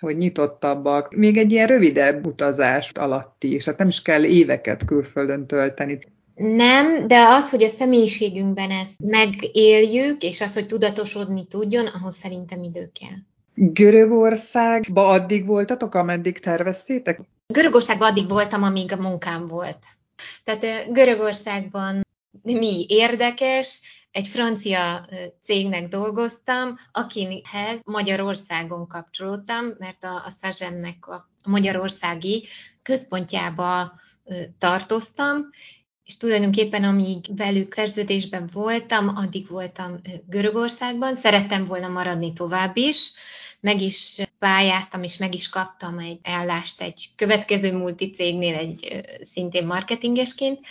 hogy 0.00 0.16
nyitottabbak. 0.16 1.14
Még 1.14 1.36
egy 1.36 1.52
ilyen 1.52 1.66
rövidebb 1.66 2.26
utazás 2.26 2.90
alatt 2.90 3.44
is, 3.44 3.64
hát 3.64 3.78
nem 3.78 3.88
is 3.88 4.02
kell 4.02 4.24
éveket 4.24 4.84
külföldön 4.84 5.46
tölteni. 5.46 5.98
Nem, 6.34 7.06
de 7.06 7.26
az, 7.28 7.50
hogy 7.50 7.62
a 7.62 7.68
személyiségünkben 7.68 8.70
ezt 8.70 8.98
megéljük, 8.98 10.22
és 10.22 10.40
az, 10.40 10.54
hogy 10.54 10.66
tudatosodni 10.66 11.46
tudjon, 11.46 11.86
ahhoz 11.86 12.16
szerintem 12.16 12.62
idő 12.62 12.90
kell. 13.00 13.16
Görögországba 13.54 15.06
addig 15.06 15.46
voltatok, 15.46 15.94
ameddig 15.94 16.38
terveztétek? 16.38 17.20
Görögországban 17.46 18.10
addig 18.10 18.28
voltam, 18.28 18.62
amíg 18.62 18.92
a 18.92 18.96
munkám 18.96 19.46
volt. 19.46 19.78
Tehát 20.44 20.92
Görögországban 20.92 22.06
mi 22.42 22.86
érdekes, 22.88 23.80
egy 24.10 24.28
francia 24.28 25.08
cégnek 25.42 25.88
dolgoztam, 25.88 26.74
akihez 26.92 27.80
Magyarországon 27.84 28.88
kapcsolódtam, 28.88 29.74
mert 29.78 30.04
a, 30.04 30.14
a 30.14 30.30
Szazsemnek 30.40 31.06
a 31.06 31.28
magyarországi 31.44 32.48
központjába 32.82 34.00
tartoztam, 34.58 35.50
és 36.04 36.16
tulajdonképpen 36.16 36.84
amíg 36.84 37.36
velük 37.36 37.74
szerződésben 37.74 38.48
voltam, 38.52 39.08
addig 39.16 39.48
voltam 39.48 40.00
Görögországban, 40.26 41.16
szerettem 41.16 41.66
volna 41.66 41.88
maradni 41.88 42.32
tovább 42.32 42.76
is, 42.76 43.12
meg 43.60 43.80
is 43.80 44.20
pályáztam, 44.38 45.02
és 45.02 45.16
meg 45.16 45.34
is 45.34 45.48
kaptam 45.48 45.98
egy 45.98 46.18
állást 46.22 46.80
egy 46.80 47.10
következő 47.16 47.76
multicégnél, 47.76 48.54
egy 48.54 49.00
szintén 49.22 49.66
marketingesként, 49.66 50.66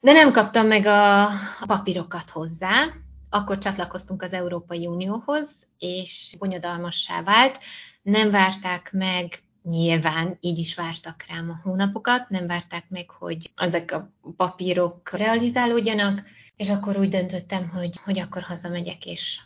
de 0.00 0.12
nem 0.12 0.32
kaptam 0.32 0.66
meg 0.66 0.86
a 0.86 1.28
papírokat 1.66 2.30
hozzá, 2.30 2.84
akkor 3.28 3.58
csatlakoztunk 3.58 4.22
az 4.22 4.32
Európai 4.32 4.86
Unióhoz, 4.86 5.66
és 5.78 6.34
bonyodalmassá 6.38 7.22
vált. 7.22 7.58
Nem 8.02 8.30
várták 8.30 8.92
meg, 8.92 9.42
nyilván 9.62 10.36
így 10.40 10.58
is 10.58 10.74
vártak 10.74 11.24
rám 11.28 11.50
a 11.50 11.60
hónapokat, 11.62 12.28
nem 12.28 12.46
várták 12.46 12.84
meg, 12.88 13.10
hogy 13.10 13.52
ezek 13.56 13.92
a 13.92 14.12
papírok 14.36 15.10
realizálódjanak, 15.10 16.22
és 16.56 16.68
akkor 16.68 16.96
úgy 16.96 17.08
döntöttem, 17.08 17.68
hogy, 17.68 18.00
hogy 18.04 18.18
akkor 18.18 18.42
hazamegyek, 18.42 19.06
és 19.06 19.40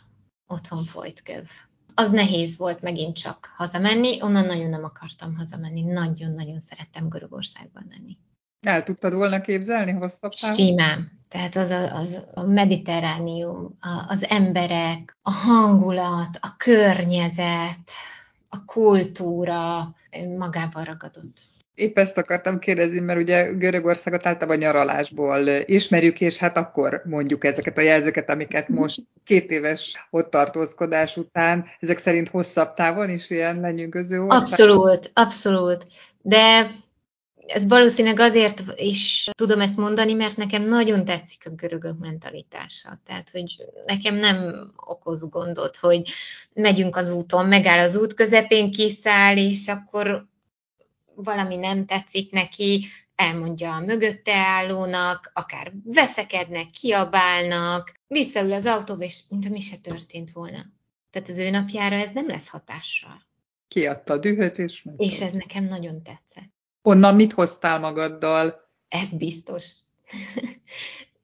otthon 0.47 0.85
folyt 0.85 1.23
köv. 1.23 1.49
Az 1.93 2.11
nehéz 2.11 2.57
volt 2.57 2.81
megint 2.81 3.15
csak 3.15 3.53
hazamenni, 3.55 4.21
onnan 4.21 4.45
nagyon 4.45 4.69
nem 4.69 4.83
akartam 4.83 5.35
hazamenni, 5.35 5.81
nagyon-nagyon 5.81 6.59
szerettem 6.59 7.09
Görögországban 7.09 7.87
lenni. 7.89 8.17
El 8.61 8.83
tudtad 8.83 9.13
volna 9.13 9.41
képzelni 9.41 9.91
hosszabb 9.91 10.31
távon? 10.31 10.55
Simán. 10.55 11.19
Tehát 11.29 11.55
az 11.55 11.69
a, 11.69 11.95
az 11.95 12.17
a 12.33 12.43
mediterránium, 12.43 13.77
a, 13.79 14.05
az 14.07 14.25
emberek, 14.29 15.17
a 15.21 15.31
hangulat, 15.31 16.37
a 16.39 16.55
környezet, 16.57 17.91
a 18.49 18.65
kultúra 18.65 19.95
magában 20.37 20.83
ragadott. 20.83 21.37
Épp 21.75 21.97
ezt 21.97 22.17
akartam 22.17 22.59
kérdezni, 22.59 22.99
mert 22.99 23.19
ugye 23.19 23.51
Görögországot 23.51 24.25
általában 24.25 24.57
nyaralásból 24.57 25.47
ismerjük, 25.47 26.21
és 26.21 26.37
hát 26.37 26.57
akkor 26.57 27.01
mondjuk 27.05 27.43
ezeket 27.43 27.77
a 27.77 27.81
jelzőket, 27.81 28.29
amiket 28.29 28.67
mhm. 28.67 28.77
most 28.79 29.01
két 29.23 29.51
éves 29.51 30.07
ott 30.09 30.29
tartózkodás 30.29 31.17
után, 31.17 31.65
ezek 31.79 31.97
szerint 31.97 32.29
hosszabb 32.29 32.73
távon 32.73 33.09
is 33.09 33.29
ilyen 33.29 33.59
lenyűgöző 33.59 34.21
ország? 34.21 34.41
Abszolút, 34.41 35.11
abszolút. 35.13 35.85
De 36.21 36.71
ez 37.47 37.67
valószínűleg 37.67 38.19
azért 38.19 38.63
is 38.75 39.29
tudom 39.35 39.61
ezt 39.61 39.77
mondani, 39.77 40.13
mert 40.13 40.37
nekem 40.37 40.63
nagyon 40.63 41.05
tetszik 41.05 41.45
a 41.45 41.49
görögök 41.49 41.99
mentalitása. 41.99 43.01
Tehát, 43.05 43.29
hogy 43.29 43.65
nekem 43.85 44.15
nem 44.15 44.71
okoz 44.75 45.29
gondot, 45.29 45.75
hogy 45.77 46.09
megyünk 46.53 46.95
az 46.95 47.09
úton, 47.09 47.45
megáll 47.45 47.79
az 47.79 47.95
út 47.95 48.13
közepén, 48.13 48.71
kiszáll, 48.71 49.37
és 49.37 49.67
akkor 49.67 50.27
valami 51.15 51.55
nem 51.55 51.85
tetszik 51.85 52.31
neki, 52.31 52.85
elmondja 53.15 53.75
a 53.75 53.79
mögötte 53.79 54.35
állónak, 54.35 55.31
akár 55.33 55.71
veszekednek, 55.83 56.69
kiabálnak, 56.69 57.99
visszaül 58.07 58.53
az 58.53 58.65
autóba, 58.65 59.03
és 59.03 59.21
mint 59.29 59.49
mi 59.49 59.59
se 59.59 59.77
történt 59.77 60.31
volna. 60.31 60.65
Tehát 61.11 61.29
az 61.29 61.39
ő 61.39 61.49
napjára 61.49 61.95
ez 61.95 62.09
nem 62.13 62.27
lesz 62.27 62.47
hatással. 62.47 63.21
Kiadta 63.67 64.13
a 64.13 64.17
dühöt, 64.17 64.57
és... 64.57 64.85
És 64.97 65.19
ez 65.21 65.31
nekem 65.31 65.63
nagyon 65.63 66.03
tetszett. 66.03 66.50
Onnan 66.81 67.15
mit 67.15 67.33
hoztál 67.33 67.79
magaddal? 67.79 68.69
Ez 68.89 69.09
biztos. 69.09 69.65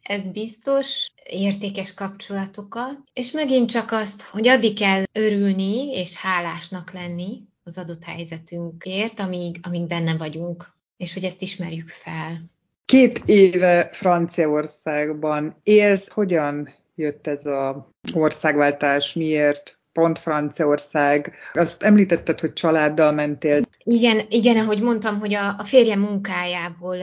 Ez 0.02 0.22
biztos, 0.22 1.12
értékes 1.24 1.94
kapcsolatokat, 1.94 2.98
és 3.14 3.32
megint 3.32 3.70
csak 3.70 3.92
azt, 3.92 4.22
hogy 4.22 4.48
addig 4.48 4.80
kell 4.80 5.04
örülni 5.12 5.92
és 5.92 6.16
hálásnak 6.16 6.92
lenni 6.92 7.42
az 7.64 7.78
adott 7.78 8.04
helyzetünkért, 8.04 9.20
amíg, 9.20 9.60
amíg 9.62 9.88
benne 9.88 10.18
vagyunk, 10.18 10.74
és 10.98 11.14
hogy 11.14 11.24
ezt 11.24 11.42
ismerjük 11.42 11.90
fel. 11.90 12.42
Két 12.86 13.22
éve 13.26 13.90
Franciaországban 13.92 15.60
élsz, 15.64 16.10
hogyan 16.10 16.70
jött 16.96 17.28
ez 17.28 17.46
a 17.46 17.90
országváltás, 18.14 19.14
miért? 19.14 19.77
Pont 19.98 20.20
Franciaország. 20.20 21.34
Azt 21.54 21.84
említetted, 21.84 22.40
hogy 22.40 22.54
családdal 22.54 23.12
mentél. 23.12 23.62
Igen, 23.84 24.22
igen, 24.30 24.58
ahogy 24.58 24.82
mondtam, 24.82 25.20
hogy 25.20 25.34
a, 25.34 25.56
a 25.58 25.64
férjem 25.64 26.00
munkájából 26.00 26.98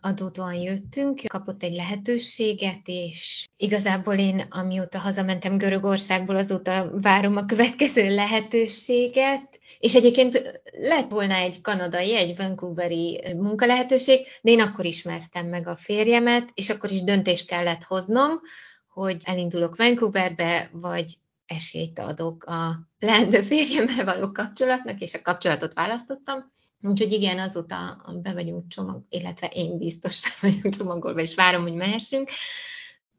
adódóan 0.00 0.54
jöttünk, 0.54 1.20
kapott 1.26 1.62
egy 1.62 1.74
lehetőséget, 1.74 2.80
és 2.84 3.46
igazából 3.56 4.14
én, 4.14 4.46
amióta 4.50 4.98
hazamentem 4.98 5.58
Görögországból, 5.58 6.36
azóta 6.36 6.90
várom 7.00 7.36
a 7.36 7.46
következő 7.46 8.14
lehetőséget, 8.14 9.58
és 9.78 9.94
egyébként 9.94 10.62
lett 10.80 11.10
volna 11.10 11.34
egy 11.34 11.60
kanadai, 11.60 12.16
egy 12.16 12.36
vancouveri 12.36 13.22
munkalehetőség, 13.36 14.26
de 14.42 14.50
én 14.50 14.60
akkor 14.60 14.84
ismertem 14.84 15.46
meg 15.46 15.66
a 15.66 15.76
férjemet, 15.76 16.48
és 16.54 16.70
akkor 16.70 16.90
is 16.90 17.02
döntést 17.02 17.46
kellett 17.46 17.82
hoznom, 17.82 18.40
hogy 18.88 19.16
elindulok 19.24 19.76
Vancouverbe, 19.76 20.70
vagy 20.72 21.18
esélyt 21.48 21.98
adok 21.98 22.44
a 22.44 22.88
leendő 22.98 23.42
férjemmel 23.42 24.04
való 24.04 24.32
kapcsolatnak, 24.32 25.00
és 25.00 25.14
a 25.14 25.22
kapcsolatot 25.22 25.74
választottam. 25.74 26.52
Úgyhogy 26.82 27.12
igen, 27.12 27.38
azóta 27.38 28.02
be 28.22 28.32
vagyunk 28.32 28.68
csomag, 28.68 29.02
illetve 29.08 29.46
én 29.46 29.78
biztos 29.78 30.20
be 30.20 30.28
vagyunk 30.40 30.74
csomagolva, 30.74 31.20
és 31.20 31.34
várom, 31.34 31.62
hogy 31.62 31.74
mehessünk. 31.74 32.30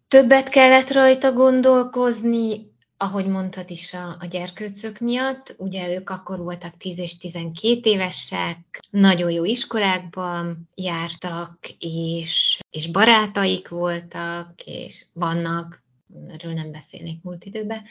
Többet 0.07 0.49
kellett 0.49 0.91
rajta 0.91 1.33
gondolkozni, 1.33 2.71
ahogy 2.97 3.25
mondtad 3.25 3.69
is 3.69 3.93
a, 3.93 4.15
a 4.19 4.25
gyerkőcök 4.25 4.99
miatt, 4.99 5.55
ugye 5.57 5.95
ők 5.95 6.09
akkor 6.09 6.39
voltak 6.39 6.77
10 6.77 6.99
és 6.99 7.17
12 7.17 7.89
évesek, 7.89 8.79
nagyon 8.89 9.31
jó 9.31 9.45
iskolákban 9.45 10.69
jártak, 10.75 11.57
és, 11.79 12.59
és 12.69 12.91
barátaik 12.91 13.67
voltak, 13.67 14.61
és 14.65 15.05
vannak, 15.13 15.83
erről 16.27 16.53
nem 16.53 16.71
beszélnék 16.71 17.23
múlt 17.23 17.45
időben, 17.45 17.83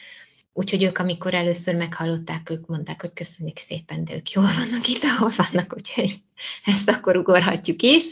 Úgyhogy 0.59 0.83
ők, 0.83 0.97
amikor 0.97 1.33
először 1.33 1.75
meghallották, 1.75 2.49
ők 2.49 2.65
mondták, 2.65 3.01
hogy 3.01 3.13
köszönjük 3.13 3.57
szépen, 3.57 4.05
de 4.05 4.15
ők 4.15 4.31
jól 4.31 4.45
vannak 4.45 4.87
itt, 4.87 5.03
ahol 5.03 5.31
vannak, 5.37 5.73
úgyhogy 5.75 6.15
ezt 6.65 6.89
akkor 6.89 7.17
ugorhatjuk 7.17 7.81
is. 7.81 8.03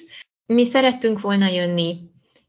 Mi 0.46 0.66
szerettünk 0.66 1.22
volna 1.22 1.48
jönni, 1.48 2.00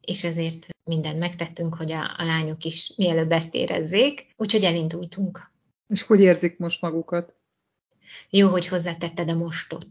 és 0.00 0.24
ezért 0.24 0.66
mindent 0.84 1.18
megtettünk, 1.18 1.74
hogy 1.74 1.92
a, 1.92 2.14
a 2.16 2.24
lányok 2.24 2.64
is 2.64 2.92
mielőbb 2.96 3.32
ezt 3.32 3.54
érezzék, 3.54 4.26
úgyhogy 4.36 4.64
elindultunk. 4.64 5.50
És 5.88 6.02
hogy 6.02 6.20
érzik 6.20 6.58
most 6.58 6.80
magukat? 6.80 7.34
Jó, 8.30 8.48
hogy 8.48 8.68
hozzátetted 8.68 9.30
a 9.30 9.34
mostot. 9.34 9.86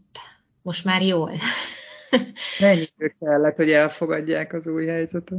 Most 0.62 0.84
már 0.84 1.02
jól. 1.02 1.32
Mennyi 2.60 2.86
kellett, 3.18 3.56
hogy 3.56 3.70
elfogadják 3.70 4.52
az 4.52 4.66
új 4.66 4.86
helyzetet? 4.86 5.38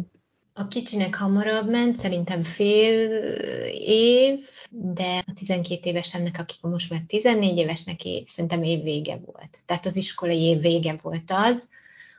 A 0.59 0.67
kicsinek 0.67 1.15
hamarabb 1.15 1.69
ment, 1.69 1.99
szerintem 1.99 2.43
fél 2.43 3.23
év, 3.85 4.39
de 4.69 5.23
a 5.27 5.33
12 5.33 5.89
évesemnek, 5.89 6.39
akik 6.39 6.61
most 6.61 6.89
már 6.89 7.01
14 7.07 7.57
éves 7.57 7.83
neki, 7.83 8.25
szerintem 8.27 8.63
év 8.63 8.83
vége 8.83 9.19
volt. 9.25 9.57
Tehát 9.65 9.85
az 9.85 9.95
iskolai 9.95 10.41
év 10.41 10.59
vége 10.59 10.99
volt 11.01 11.31
az, 11.31 11.69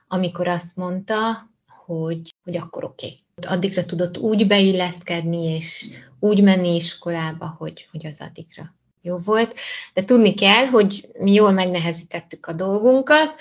amikor 0.08 0.48
azt 0.48 0.76
mondta, 0.76 1.50
hogy, 1.66 2.34
hogy 2.44 2.56
akkor 2.56 2.84
oké. 2.84 3.06
Okay. 3.06 3.56
Addigra 3.56 3.84
tudott 3.84 4.18
úgy 4.18 4.46
beilleszkedni, 4.46 5.44
és 5.44 5.88
úgy 6.18 6.42
menni 6.42 6.74
iskolába, 6.74 7.54
hogy, 7.58 7.88
hogy 7.90 8.06
az 8.06 8.20
addigra 8.20 8.74
jó 9.02 9.18
volt. 9.18 9.54
De 9.94 10.04
tudni 10.04 10.34
kell, 10.34 10.66
hogy 10.66 11.08
mi 11.18 11.32
jól 11.32 11.50
megnehezítettük 11.50 12.46
a 12.46 12.52
dolgunkat, 12.52 13.40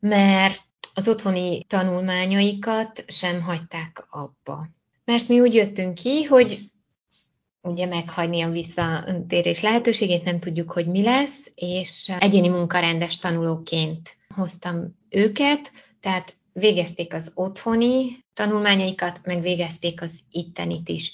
mert 0.00 0.62
az 0.94 1.08
otthoni 1.08 1.64
tanulmányaikat 1.64 3.04
sem 3.06 3.42
hagyták 3.42 4.06
abba. 4.10 4.68
Mert 5.04 5.28
mi 5.28 5.40
úgy 5.40 5.54
jöttünk 5.54 5.94
ki, 5.94 6.22
hogy 6.22 6.70
ugye 7.68 7.86
meghagyni 7.86 8.42
a 8.42 8.50
visszatérés 8.50 9.60
lehetőségét, 9.60 10.24
nem 10.24 10.40
tudjuk, 10.40 10.70
hogy 10.70 10.86
mi 10.86 11.02
lesz, 11.02 11.46
és 11.54 12.12
egyéni 12.18 12.48
munkarendes 12.48 13.18
tanulóként 13.18 14.16
hoztam 14.34 14.96
őket, 15.08 15.72
tehát 16.00 16.36
végezték 16.52 17.14
az 17.14 17.32
otthoni 17.34 18.24
tanulmányaikat, 18.34 19.20
meg 19.24 19.40
végezték 19.40 20.02
az 20.02 20.10
ittenit 20.30 20.88
is. 20.88 21.12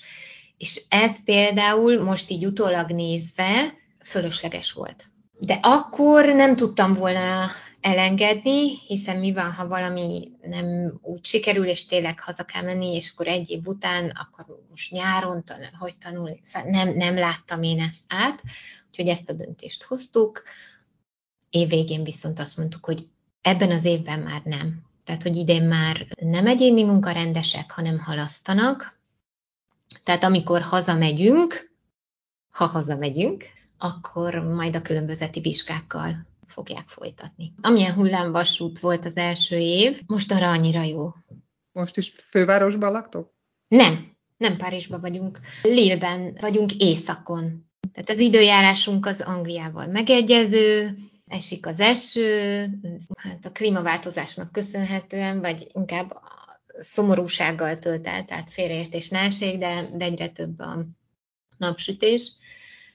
És 0.58 0.82
ez 0.88 1.24
például 1.24 2.02
most 2.02 2.30
így 2.30 2.46
utólag 2.46 2.90
nézve 2.90 3.74
fölösleges 4.04 4.72
volt. 4.72 5.10
De 5.38 5.58
akkor 5.62 6.24
nem 6.24 6.56
tudtam 6.56 6.92
volna 6.92 7.50
elengedni, 7.84 8.78
hiszen 8.86 9.18
mi 9.18 9.32
van, 9.32 9.52
ha 9.52 9.66
valami 9.66 10.32
nem 10.42 10.98
úgy 11.02 11.24
sikerül, 11.24 11.66
és 11.66 11.86
tényleg 11.86 12.20
haza 12.20 12.44
kell 12.44 12.62
menni, 12.62 12.94
és 12.94 13.10
akkor 13.10 13.26
egy 13.26 13.50
év 13.50 13.66
után, 13.66 14.10
akkor 14.10 14.64
most 14.70 14.90
nyáron 14.90 15.44
tan- 15.44 15.74
hogy 15.78 15.96
tanulni, 15.96 16.40
szóval 16.42 16.70
nem, 16.70 16.96
nem 16.96 17.16
láttam 17.16 17.62
én 17.62 17.80
ezt 17.80 18.02
át, 18.08 18.42
úgyhogy 18.88 19.08
ezt 19.08 19.30
a 19.30 19.32
döntést 19.32 19.82
hoztuk. 19.82 20.42
Év 21.50 21.68
végén 21.68 22.04
viszont 22.04 22.38
azt 22.38 22.56
mondtuk, 22.56 22.84
hogy 22.84 23.08
ebben 23.40 23.70
az 23.70 23.84
évben 23.84 24.20
már 24.20 24.42
nem. 24.44 24.82
Tehát, 25.04 25.22
hogy 25.22 25.36
idén 25.36 25.64
már 25.64 26.06
nem 26.20 26.46
egyéni 26.46 26.82
munkarendesek, 26.82 27.70
hanem 27.70 27.98
halasztanak. 27.98 29.00
Tehát 30.04 30.24
amikor 30.24 30.60
hazamegyünk, 30.60 31.72
ha 32.50 32.66
hazamegyünk, 32.66 33.44
akkor 33.78 34.34
majd 34.34 34.76
a 34.76 34.82
különbözeti 34.82 35.40
vizsgákkal 35.40 36.26
fogják 36.54 36.88
folytatni. 36.88 37.52
Amilyen 37.60 37.94
hullámvasút 37.94 38.78
volt 38.78 39.04
az 39.04 39.16
első 39.16 39.56
év, 39.56 40.00
most 40.06 40.32
arra 40.32 40.50
annyira 40.50 40.82
jó. 40.82 41.12
Most 41.72 41.96
is 41.96 42.08
fővárosban 42.08 42.92
laktok? 42.92 43.34
Nem, 43.68 44.16
nem 44.36 44.56
Párizsban 44.56 45.00
vagyunk. 45.00 45.40
Lille-ben 45.62 46.36
vagyunk 46.40 46.72
északon. 46.76 47.70
Tehát 47.92 48.10
az 48.10 48.18
időjárásunk 48.18 49.06
az 49.06 49.20
Angliával 49.20 49.86
megegyező, 49.86 50.98
esik 51.26 51.66
az 51.66 51.80
eső, 51.80 52.68
hát 53.16 53.44
a 53.44 53.52
klímaváltozásnak 53.52 54.52
köszönhetően, 54.52 55.40
vagy 55.40 55.66
inkább 55.72 56.10
a 56.10 56.60
szomorúsággal 56.66 57.78
tölt 57.78 58.06
el, 58.06 58.24
tehát 58.24 58.50
félreértés 58.50 59.08
ne 59.08 59.28
de, 59.28 59.88
de 59.94 60.04
egyre 60.04 60.28
több 60.28 60.60
a 60.60 60.86
napsütés 61.56 62.32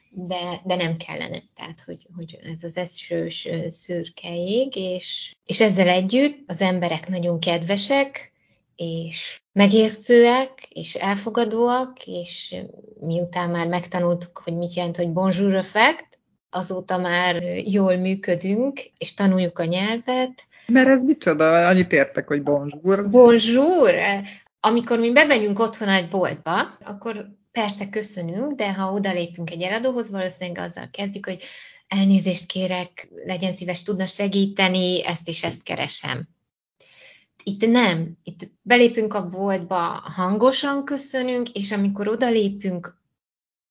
de, 0.10 0.62
de 0.64 0.76
nem 0.76 0.98
kellene, 0.98 1.42
tehát 1.56 1.82
hogy, 1.86 2.08
hogy 2.16 2.40
ez 2.44 2.64
az 2.64 2.78
esős 2.78 3.48
szürke 3.70 4.36
ég, 4.36 4.76
és, 4.76 5.36
és 5.46 5.62
ezzel 5.62 5.88
együtt 5.88 6.44
az 6.48 6.62
emberek 6.62 7.08
nagyon 7.08 7.40
kedvesek, 7.40 8.32
és 8.76 9.42
megértőek, 9.52 10.68
és 10.70 10.96
elfogadóak, 10.96 12.06
és 12.06 12.56
miután 13.00 13.50
már 13.50 13.68
megtanultuk, 13.68 14.42
hogy 14.44 14.58
mit 14.58 14.74
jelent, 14.74 14.96
hogy 14.96 15.12
bonjour 15.12 15.56
effect, 15.56 16.08
azóta 16.50 16.98
már 16.98 17.42
jól 17.66 17.96
működünk, 17.96 18.80
és 18.98 19.14
tanuljuk 19.14 19.60
a 19.60 19.66
nyelvet. 19.66 20.44
Mert 20.68 20.88
ez 20.88 21.04
micsoda? 21.04 21.68
Annyit 21.68 21.94
értek, 21.94 22.28
hogy 22.28 22.44
bonjour. 22.44 23.10
Bonjour! 23.10 23.94
Amikor 24.60 25.00
mi 25.00 25.12
bemegyünk 25.12 25.60
otthon 25.60 25.88
egy 25.90 26.10
boltba, 26.10 26.62
akkor 26.84 27.39
persze 27.60 27.90
köszönünk, 27.90 28.54
de 28.54 28.74
ha 28.74 28.92
odalépünk 28.92 29.50
egy 29.50 29.62
eladóhoz, 29.62 30.10
valószínűleg 30.10 30.64
azzal 30.64 30.90
kezdjük, 30.92 31.26
hogy 31.26 31.44
elnézést 31.88 32.46
kérek, 32.46 33.10
legyen 33.26 33.54
szíves, 33.54 33.84
tudna 33.84 34.08
segíteni, 34.08 35.06
ezt 35.06 35.28
és 35.28 35.44
ezt 35.44 35.64
keresem. 35.64 36.28
Itt 37.44 37.68
nem. 37.68 38.18
Itt 38.24 38.52
belépünk 38.62 39.14
a 39.14 39.30
boltba, 39.30 39.78
hangosan 40.16 40.86
köszönünk, 40.86 41.50
és 41.50 41.72
amikor 41.72 42.08
odalépünk 42.08 43.02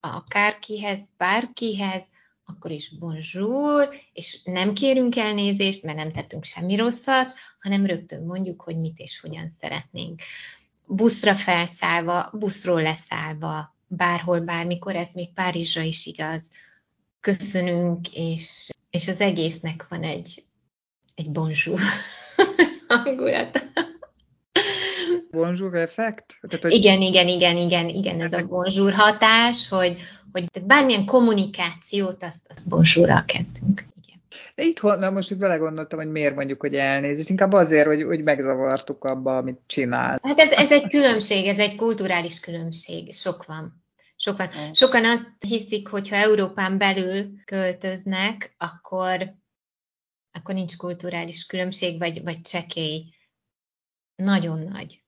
akárkihez, 0.01 0.98
bárkihez, 1.16 2.03
akkor 2.44 2.70
is 2.70 2.98
bonjour, 2.98 3.88
és 4.12 4.42
nem 4.44 4.72
kérünk 4.72 5.16
elnézést, 5.16 5.83
mert 5.83 5.98
nem 5.98 6.11
tettünk 6.11 6.44
semmi 6.44 6.77
rosszat, 6.77 7.33
hanem 7.61 7.87
rögtön 7.87 8.24
mondjuk, 8.24 8.61
hogy 8.62 8.79
mit 8.79 8.98
és 8.98 9.20
hogyan 9.20 9.48
szeretnénk 9.48 10.22
buszra 10.87 11.35
felszállva, 11.35 12.31
buszról 12.33 12.83
leszállva, 12.83 13.77
bárhol, 13.88 14.40
bármikor, 14.40 14.96
ez 14.96 15.09
még 15.14 15.33
Párizsra 15.33 15.83
is 15.83 16.07
igaz. 16.07 16.51
Köszönünk, 17.20 18.09
és, 18.12 18.70
és 18.90 19.09
az 19.09 19.20
egésznek 19.20 19.87
van 19.88 20.03
egy, 20.03 20.44
egy 21.14 21.31
bonjour 21.31 21.81
hangulata. 22.88 23.61
Bonjour 25.31 25.74
effekt? 25.74 26.38
Tehát, 26.40 26.62
hogy... 26.64 26.72
Igen, 26.72 27.01
igen, 27.01 27.29
igen, 27.29 27.57
igen, 27.57 27.88
igen, 27.88 28.20
ez 28.20 28.33
a 28.33 28.46
bonjour 28.46 28.92
hatás, 28.92 29.68
hogy, 29.68 29.96
hogy 30.33 30.44
bármilyen 30.66 31.05
kommunikációt, 31.05 32.22
azt, 32.22 32.46
azt 32.48 32.68
bonjourral 32.68 33.24
kezdünk. 33.24 33.87
De 34.59 34.64
itthon, 34.64 34.99
na 34.99 35.11
most 35.11 35.31
itt 35.31 35.38
belegondoltam, 35.38 35.99
hogy 35.99 36.11
miért 36.11 36.35
mondjuk, 36.35 36.61
hogy 36.61 36.75
elnézést, 36.75 37.29
inkább 37.29 37.53
azért, 37.53 37.87
hogy, 37.87 38.03
hogy 38.03 38.23
megzavartuk 38.23 39.05
abba, 39.05 39.37
amit 39.37 39.61
csinál. 39.66 40.18
Hát 40.23 40.38
ez, 40.38 40.51
ez 40.51 40.73
egy 40.73 40.88
különbség, 40.88 41.47
ez 41.47 41.59
egy 41.59 41.77
kulturális 41.77 42.40
különbség, 42.40 43.12
sok 43.12 43.44
van. 43.44 43.85
Sok 44.16 44.37
van. 44.37 44.75
Sokan 44.75 45.05
azt 45.05 45.27
hiszik, 45.38 45.88
hogy 45.88 46.09
ha 46.09 46.16
Európán 46.16 46.79
belül 46.79 47.44
költöznek, 47.44 48.55
akkor, 48.57 49.35
akkor 50.33 50.55
nincs 50.55 50.77
kulturális 50.77 51.47
különbség, 51.47 51.99
vagy, 51.99 52.23
vagy 52.23 52.40
csekély. 52.40 53.14
Nagyon 54.16 54.59
nagy. 54.59 55.03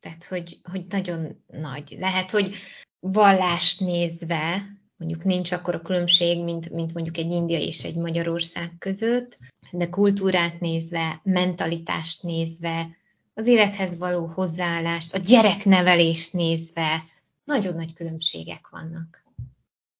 Tehát, 0.00 0.24
hogy, 0.24 0.60
hogy 0.70 0.84
nagyon 0.88 1.44
nagy. 1.46 1.96
Lehet, 1.98 2.30
hogy 2.30 2.54
vallást 3.00 3.80
nézve 3.80 4.66
mondjuk 4.96 5.24
nincs 5.24 5.52
akkor 5.52 5.74
a 5.74 5.82
különbség, 5.82 6.44
mint, 6.44 6.70
mint 6.70 6.94
mondjuk 6.94 7.16
egy 7.16 7.30
India 7.30 7.58
és 7.58 7.84
egy 7.84 7.96
Magyarország 7.96 8.72
között, 8.78 9.38
de 9.70 9.88
kultúrát 9.88 10.60
nézve, 10.60 11.20
mentalitást 11.22 12.22
nézve, 12.22 12.88
az 13.34 13.46
élethez 13.46 13.98
való 13.98 14.26
hozzáállást, 14.26 15.14
a 15.14 15.18
gyereknevelést 15.18 16.32
nézve, 16.32 17.04
nagyon 17.44 17.74
nagy 17.74 17.92
különbségek 17.92 18.68
vannak. 18.68 19.22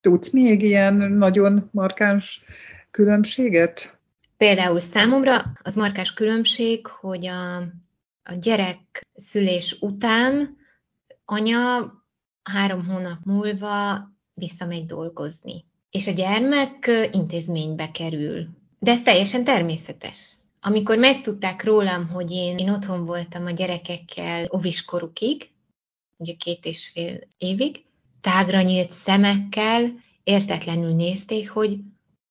Tudsz 0.01 0.31
még 0.31 0.63
ilyen 0.63 0.95
nagyon 0.95 1.69
markáns 1.73 2.45
különbséget? 2.91 3.99
Például 4.37 4.81
számomra 4.81 5.53
az 5.63 5.75
markáns 5.75 6.15
különbség, 6.15 6.87
hogy 6.87 7.27
a, 7.27 7.57
a 8.23 8.35
gyerek 8.41 9.07
szülés 9.15 9.77
után 9.81 10.57
anya 11.25 11.93
három 12.43 12.87
hónap 12.87 13.19
múlva 13.25 14.09
visszamegy 14.35 14.87
dolgozni. 14.87 15.65
És 15.91 16.07
a 16.07 16.13
gyermek 16.13 16.91
intézménybe 17.13 17.91
kerül. 17.91 18.49
De 18.79 18.91
ez 18.91 19.03
teljesen 19.03 19.45
természetes. 19.45 20.35
Amikor 20.61 20.99
megtudták 20.99 21.65
rólam, 21.65 22.09
hogy 22.09 22.31
én, 22.31 22.59
én 22.59 22.71
otthon 22.71 23.05
voltam 23.05 23.47
a 23.47 23.51
gyerekekkel 23.51 24.47
oviskorukig, 24.49 25.51
ugye 26.17 26.35
két 26.35 26.65
és 26.65 26.89
fél 26.89 27.21
évig, 27.39 27.85
tágra 28.21 28.63
nyílt 28.63 28.93
szemekkel, 28.93 29.93
értetlenül 30.23 30.95
nézték, 30.95 31.51
hogy 31.51 31.79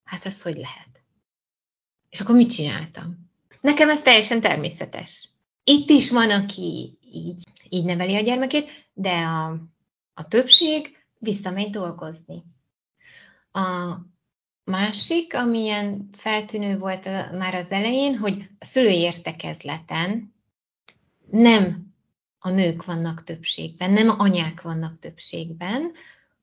hát 0.03 0.25
ez 0.25 0.41
hogy 0.41 0.55
lehet. 0.55 1.03
És 2.09 2.21
akkor 2.21 2.35
mit 2.35 2.53
csináltam? 2.53 3.31
Nekem 3.61 3.89
ez 3.89 4.01
teljesen 4.01 4.41
természetes. 4.41 5.29
Itt 5.63 5.89
is 5.89 6.09
van, 6.09 6.31
aki 6.31 6.97
így, 7.11 7.43
így 7.69 7.85
neveli 7.85 8.15
a 8.15 8.21
gyermekét, 8.21 8.89
de 8.93 9.11
a, 9.11 9.59
a 10.13 10.27
többség 10.27 11.02
visszamegy 11.23 11.69
dolgozni. 11.69 12.43
A 13.51 13.95
másik, 14.63 15.35
amilyen 15.35 16.09
feltűnő 16.11 16.77
volt 16.77 17.03
már 17.37 17.55
az 17.55 17.71
elején, 17.71 18.17
hogy 18.17 18.49
a 18.59 18.65
szülői 18.65 18.99
értekezleten 18.99 20.33
nem 21.31 21.93
a 22.39 22.49
nők 22.49 22.85
vannak 22.85 23.23
többségben, 23.23 23.91
nem 23.91 24.09
anyák 24.19 24.61
vannak 24.61 24.99
többségben, 24.99 25.91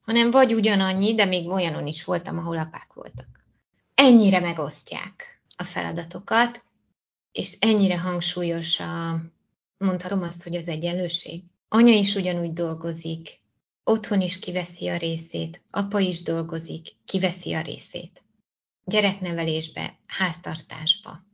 hanem 0.01 0.31
vagy 0.31 0.55
ugyanannyi, 0.55 1.15
de 1.15 1.25
még 1.25 1.49
olyanon 1.49 1.87
is 1.87 2.05
voltam, 2.05 2.39
ahol 2.39 2.59
apák 2.59 2.93
voltak. 2.93 3.45
Ennyire 3.95 4.41
megosztják 4.41 5.43
a 5.57 5.65
feladatokat, 5.65 6.65
és 7.33 7.57
ennyire 7.61 7.99
hangsúlyos 7.99 8.81
a, 8.81 9.23
mondhatom 9.79 10.23
azt, 10.23 10.43
hogy 10.43 10.57
az 10.57 10.69
egyenlőség. 10.69 11.43
Anya 11.69 11.93
is 11.93 12.15
ugyanúgy 12.15 12.53
dolgozik, 12.53 13.41
Otthon 13.85 14.21
is 14.21 14.39
kiveszi 14.39 14.89
a 14.89 14.97
részét, 14.97 15.61
apa 15.71 15.99
is 15.99 16.23
dolgozik, 16.23 16.87
kiveszi 17.05 17.53
a 17.53 17.61
részét. 17.61 18.23
Gyereknevelésbe, 18.85 19.99
háztartásba. 20.07 21.25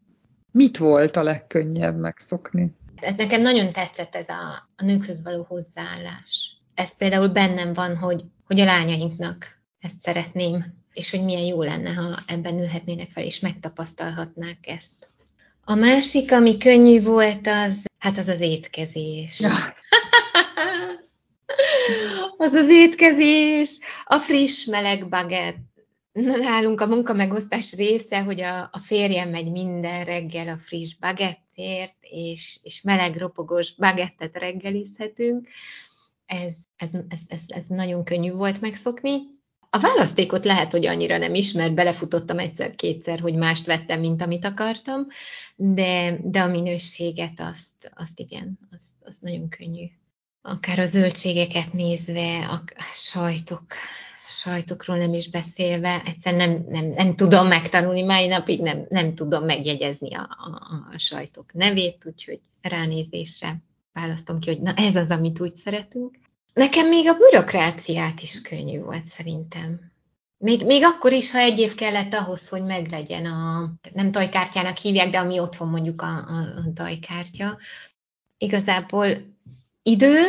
Mit 0.50 0.76
volt 0.76 1.16
a 1.16 1.22
legkönnyebb 1.22 1.98
megszokni? 1.98 2.76
Ez 2.96 3.14
nekem 3.16 3.40
nagyon 3.40 3.72
tetszett 3.72 4.14
ez 4.14 4.28
a, 4.28 4.68
a 4.76 4.84
nőkhöz 4.84 5.22
való 5.22 5.44
hozzáállás. 5.48 6.56
Ez 6.74 6.96
például 6.96 7.28
bennem 7.28 7.72
van, 7.72 7.96
hogy, 7.96 8.24
hogy 8.46 8.60
a 8.60 8.64
lányainknak 8.64 9.60
ezt 9.78 10.00
szeretném, 10.02 10.74
és 10.92 11.10
hogy 11.10 11.24
milyen 11.24 11.44
jó 11.44 11.62
lenne, 11.62 11.92
ha 11.92 12.22
ebben 12.26 12.54
nőhetnének 12.54 13.10
fel, 13.10 13.24
és 13.24 13.40
megtapasztalhatnák 13.40 14.58
ezt. 14.60 15.10
A 15.64 15.74
másik, 15.74 16.32
ami 16.32 16.56
könnyű 16.56 17.02
volt, 17.02 17.46
az, 17.46 17.84
hát 17.98 18.18
az 18.18 18.28
az 18.28 18.40
étkezés. 18.40 19.40
Ja. 19.40 19.50
az 22.38 22.52
az 22.52 22.68
étkezés, 22.68 23.78
a 24.04 24.18
friss, 24.18 24.64
meleg 24.64 25.08
bagett. 25.08 25.56
Nálunk 26.12 26.80
a 26.80 26.86
munkamegosztás 26.86 27.72
része, 27.72 28.22
hogy 28.22 28.40
a, 28.40 28.62
a 28.62 28.80
férjem 28.82 29.30
megy 29.30 29.50
minden 29.50 30.04
reggel 30.04 30.48
a 30.48 30.58
friss 30.58 30.94
bagettért, 30.94 31.96
és, 32.00 32.58
és 32.62 32.82
meleg 32.82 33.16
ropogós 33.16 33.74
bagettet 33.74 34.36
reggelizhetünk. 34.36 35.48
Ez, 36.26 36.52
ez, 36.76 36.88
ez, 37.08 37.18
ez, 37.28 37.40
ez 37.46 37.66
nagyon 37.68 38.04
könnyű 38.04 38.32
volt 38.32 38.60
megszokni. 38.60 39.18
A 39.70 39.78
választékot 39.78 40.44
lehet, 40.44 40.72
hogy 40.72 40.86
annyira 40.86 41.18
nem 41.18 41.34
ismert, 41.34 41.74
belefutottam 41.74 42.38
egyszer-kétszer, 42.38 43.20
hogy 43.20 43.34
mást 43.34 43.66
vettem, 43.66 44.00
mint 44.00 44.22
amit 44.22 44.44
akartam, 44.44 45.06
de, 45.56 46.18
de 46.22 46.40
a 46.40 46.46
minőséget 46.46 47.40
azt, 47.40 47.92
azt 47.94 48.20
igen, 48.20 48.58
azt, 48.72 48.94
azt 49.04 49.22
nagyon 49.22 49.48
könnyű. 49.48 49.84
Akár 50.48 50.78
a 50.78 50.86
zöldségeket 50.86 51.72
nézve, 51.72 52.46
a, 52.46 52.62
sajtok, 52.92 53.62
sajtokról 54.28 54.96
nem 54.96 55.12
is 55.12 55.30
beszélve, 55.30 56.02
egyszerűen 56.04 56.48
nem, 56.48 56.64
nem, 56.68 56.86
nem 56.86 57.16
tudom 57.16 57.46
megtanulni, 57.46 58.02
mai 58.02 58.26
napig 58.26 58.60
nem, 58.60 58.86
nem 58.88 59.14
tudom 59.14 59.44
megjegyezni 59.44 60.14
a, 60.14 60.20
a, 60.20 60.94
a 60.94 60.98
sajtok 60.98 61.52
nevét, 61.52 62.04
úgyhogy 62.06 62.40
ránézésre 62.62 63.56
választom 63.92 64.38
ki, 64.38 64.48
hogy 64.48 64.60
na 64.60 64.72
ez 64.74 64.96
az, 64.96 65.10
amit 65.10 65.40
úgy 65.40 65.54
szeretünk. 65.54 66.18
Nekem 66.52 66.88
még 66.88 67.08
a 67.08 67.16
bürokráciát 67.16 68.20
is 68.20 68.40
könnyű 68.40 68.80
volt 68.80 69.06
szerintem. 69.06 69.92
Még, 70.38 70.64
még 70.64 70.84
akkor 70.84 71.12
is, 71.12 71.30
ha 71.30 71.38
egy 71.38 71.58
év 71.58 71.74
kellett 71.74 72.14
ahhoz, 72.14 72.48
hogy 72.48 72.62
meglegyen 72.64 73.26
a, 73.26 73.72
nem 73.92 74.10
tajkártyának 74.10 74.76
hívják, 74.76 75.10
de 75.10 75.18
ami 75.18 75.38
otthon 75.38 75.68
mondjuk 75.68 76.02
a, 76.02 76.06
a, 76.06 76.38
a 76.38 76.72
tajkártya. 76.74 77.58
Igazából 78.38 79.34
idő 79.86 80.22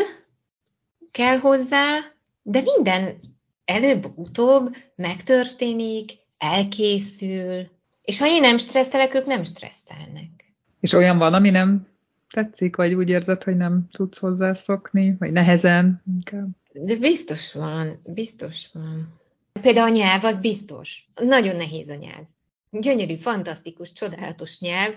kell 1.11 1.37
hozzá, 1.37 1.97
de 2.41 2.61
minden 2.61 3.19
előbb-utóbb 3.65 4.75
megtörténik, 4.95 6.11
elkészül, 6.37 7.67
és 8.01 8.19
ha 8.19 8.27
én 8.27 8.39
nem 8.39 8.57
stresszelek, 8.57 9.13
ők 9.13 9.25
nem 9.25 9.43
stresszelnek. 9.43 10.53
És 10.79 10.93
olyan 10.93 11.17
van, 11.17 11.33
ami 11.33 11.49
nem 11.49 11.87
tetszik, 12.29 12.75
vagy 12.75 12.93
úgy 12.93 13.09
érzed, 13.09 13.43
hogy 13.43 13.57
nem 13.57 13.87
tudsz 13.91 14.17
hozzászokni, 14.17 15.15
vagy 15.19 15.31
nehezen 15.31 16.01
inkább? 16.15 16.47
De 16.73 16.95
biztos 16.95 17.53
van, 17.53 18.01
biztos 18.05 18.69
van. 18.73 19.19
Például 19.61 19.91
a 19.91 19.95
nyelv 19.95 20.23
az 20.23 20.37
biztos. 20.37 21.09
Nagyon 21.15 21.55
nehéz 21.55 21.89
a 21.89 21.95
nyelv. 21.95 22.25
Gyönyörű, 22.71 23.15
fantasztikus, 23.15 23.91
csodálatos 23.91 24.59
nyelv, 24.59 24.93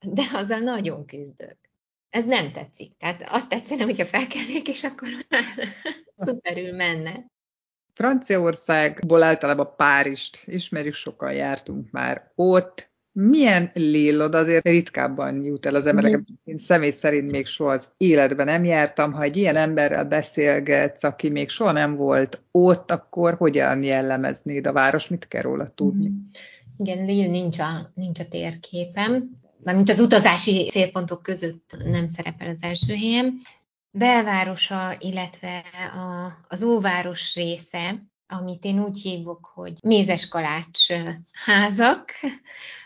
de 0.00 0.22
azzal 0.32 0.58
nagyon 0.58 1.04
küzdök. 1.04 1.67
Ez 2.10 2.24
nem 2.24 2.52
tetszik. 2.52 2.96
Tehát 2.98 3.28
azt 3.28 3.48
tetszene, 3.48 3.84
hogyha 3.84 4.06
felkelnék, 4.06 4.68
és 4.68 4.84
akkor 4.84 5.08
már 5.28 5.42
szuperül 6.26 6.76
menne. 6.76 7.26
Franciaországból 7.94 9.22
általában 9.22 9.74
Párizst 9.76 10.42
ismerjük, 10.44 10.94
sokan 10.94 11.32
jártunk 11.32 11.90
már 11.90 12.32
ott. 12.34 12.90
Milyen 13.12 13.70
lélod 13.74 14.34
azért 14.34 14.64
ritkábban 14.64 15.42
jut 15.42 15.66
el 15.66 15.74
az 15.74 15.86
embereket. 15.86 16.18
Mm. 16.18 16.34
Én 16.44 16.56
személy 16.56 16.90
szerint 16.90 17.30
még 17.30 17.46
soha 17.46 17.70
az 17.70 17.92
életben 17.96 18.46
nem 18.46 18.64
jártam. 18.64 19.12
Ha 19.12 19.22
egy 19.22 19.36
ilyen 19.36 19.56
emberrel 19.56 20.04
beszélgetsz, 20.04 21.04
aki 21.04 21.30
még 21.30 21.48
soha 21.48 21.72
nem 21.72 21.96
volt 21.96 22.42
ott, 22.50 22.90
akkor 22.90 23.34
hogyan 23.34 23.82
jellemeznéd 23.82 24.66
a 24.66 24.72
város? 24.72 25.08
Mit 25.08 25.28
kell 25.28 25.42
róla 25.42 25.66
tudni? 25.66 26.08
Mm. 26.08 26.16
Igen, 26.76 27.04
Lille 27.04 27.30
nincs 27.30 27.58
a, 27.58 27.90
nincs 27.94 28.20
a 28.20 28.28
térképem. 28.28 29.30
Mármint 29.64 29.88
az 29.90 30.00
utazási 30.00 30.68
célpontok 30.70 31.22
között 31.22 31.76
nem 31.84 32.08
szerepel 32.08 32.48
az 32.48 32.62
első 32.62 32.94
helyen 32.94 33.40
belvárosa, 33.90 34.96
illetve 34.98 35.58
a, 35.94 36.36
az 36.48 36.62
óváros 36.62 37.34
része, 37.34 38.02
amit 38.26 38.64
én 38.64 38.80
úgy 38.80 39.00
hívok, 39.00 39.50
hogy 39.54 39.72
mézes 39.82 40.28
kalács 40.28 40.86
házak, 41.32 42.10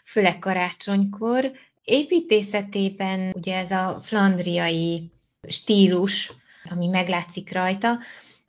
főleg 0.05 0.39
karácsonykor. 0.39 1.53
Építészetében 1.85 3.33
ugye 3.35 3.57
ez 3.59 3.71
a 3.71 3.99
flandriai 4.03 5.11
stílus, 5.49 6.33
ami 6.71 6.87
meglátszik 6.87 7.53
rajta. 7.53 7.99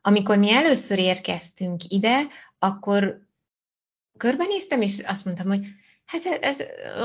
Amikor 0.01 0.37
mi 0.37 0.51
először 0.51 0.99
érkeztünk 0.99 1.81
ide, 1.87 2.21
akkor 2.59 3.27
körbenéztem, 4.17 4.81
és 4.81 4.99
azt 4.99 5.25
mondtam, 5.25 5.47
hogy 5.47 5.65
hát 6.05 6.25
ez 6.25 6.57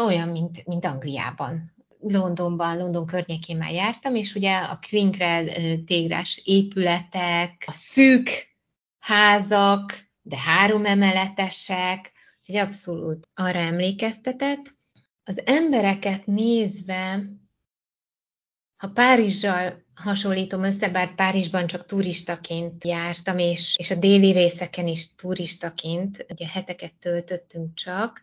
olyan, 0.04 0.28
mint, 0.28 0.66
mint 0.66 0.84
Angliában. 0.84 1.76
Londonban, 2.00 2.78
London 2.78 3.06
környékén 3.06 3.56
már 3.56 3.72
jártam, 3.72 4.14
és 4.14 4.34
ugye 4.34 4.56
a 4.56 4.78
klinkrel 4.78 5.44
tégrás 5.84 6.42
épületek, 6.44 7.64
a 7.66 7.72
szűk 7.72 8.48
házak, 8.98 10.08
de 10.22 10.38
három 10.38 10.84
emeletesek, 10.84 12.12
úgyhogy 12.40 12.56
abszolút 12.56 13.28
arra 13.34 13.58
emlékeztetett. 13.58 14.76
Az 15.24 15.42
embereket 15.44 16.26
nézve, 16.26 17.22
ha 18.76 18.88
Párizsal 18.88 19.84
hasonlítom 19.94 20.62
össze, 20.62 20.88
bár 20.88 21.14
Párizsban 21.14 21.66
csak 21.66 21.86
turistaként 21.86 22.84
jártam, 22.84 23.38
és, 23.38 23.74
és 23.78 23.90
a 23.90 23.94
déli 23.94 24.32
részeken 24.32 24.86
is 24.86 25.14
turistaként, 25.14 26.26
ugye 26.30 26.46
heteket 26.46 26.92
töltöttünk 26.94 27.74
csak, 27.74 28.22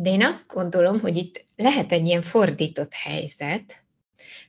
de 0.00 0.10
én 0.10 0.22
azt 0.22 0.46
gondolom, 0.46 1.00
hogy 1.00 1.16
itt 1.16 1.44
lehet 1.56 1.92
egy 1.92 2.06
ilyen 2.06 2.22
fordított 2.22 2.92
helyzet, 2.92 3.82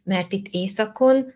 mert 0.04 0.32
itt 0.32 0.48
északon 0.52 1.34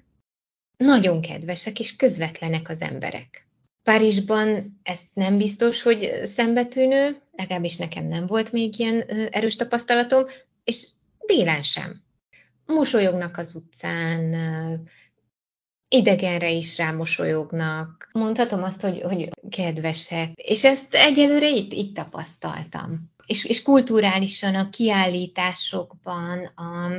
nagyon 0.78 1.22
kedvesek 1.22 1.80
és 1.80 1.96
közvetlenek 1.96 2.70
az 2.70 2.82
emberek. 2.82 3.48
Párizsban 3.84 4.80
ez 4.84 5.00
nem 5.14 5.38
biztos, 5.38 5.82
hogy 5.82 6.22
szembetűnő, 6.24 7.22
legalábbis 7.32 7.78
nekem 7.78 8.08
nem 8.08 8.26
volt 8.26 8.52
még 8.52 8.80
ilyen 8.80 9.02
erős 9.32 9.56
tapasztalatom, 9.56 10.26
és 10.64 10.88
délen 11.28 11.64
sem. 11.64 12.02
Mosolyognak 12.66 13.38
az 13.38 13.56
utcán, 13.56 14.36
idegenre 15.88 16.50
is 16.50 16.78
rámosolyognak. 16.78 18.10
Mondhatom 18.12 18.64
azt, 18.64 18.82
hogy, 18.82 19.02
hogy 19.02 19.30
kedvesek. 19.50 20.32
És 20.36 20.64
ezt 20.64 20.94
egyelőre 20.94 21.50
itt, 21.50 21.74
itt 21.74 21.96
tapasztaltam 21.96 23.13
és, 23.26 23.46
és 23.46 23.62
kulturálisan 23.62 24.56
a 24.56 24.70
kiállításokban. 24.70 26.46
A... 26.56 26.92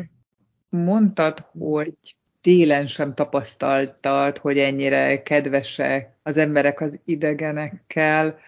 Mondtad, 0.68 1.46
hogy 1.58 1.94
télen 2.40 2.86
sem 2.86 3.14
tapasztaltad, 3.14 4.38
hogy 4.38 4.58
ennyire 4.58 5.22
kedvesek 5.22 6.16
az 6.22 6.36
emberek 6.36 6.80
az 6.80 7.00
idegenekkel. 7.04 8.38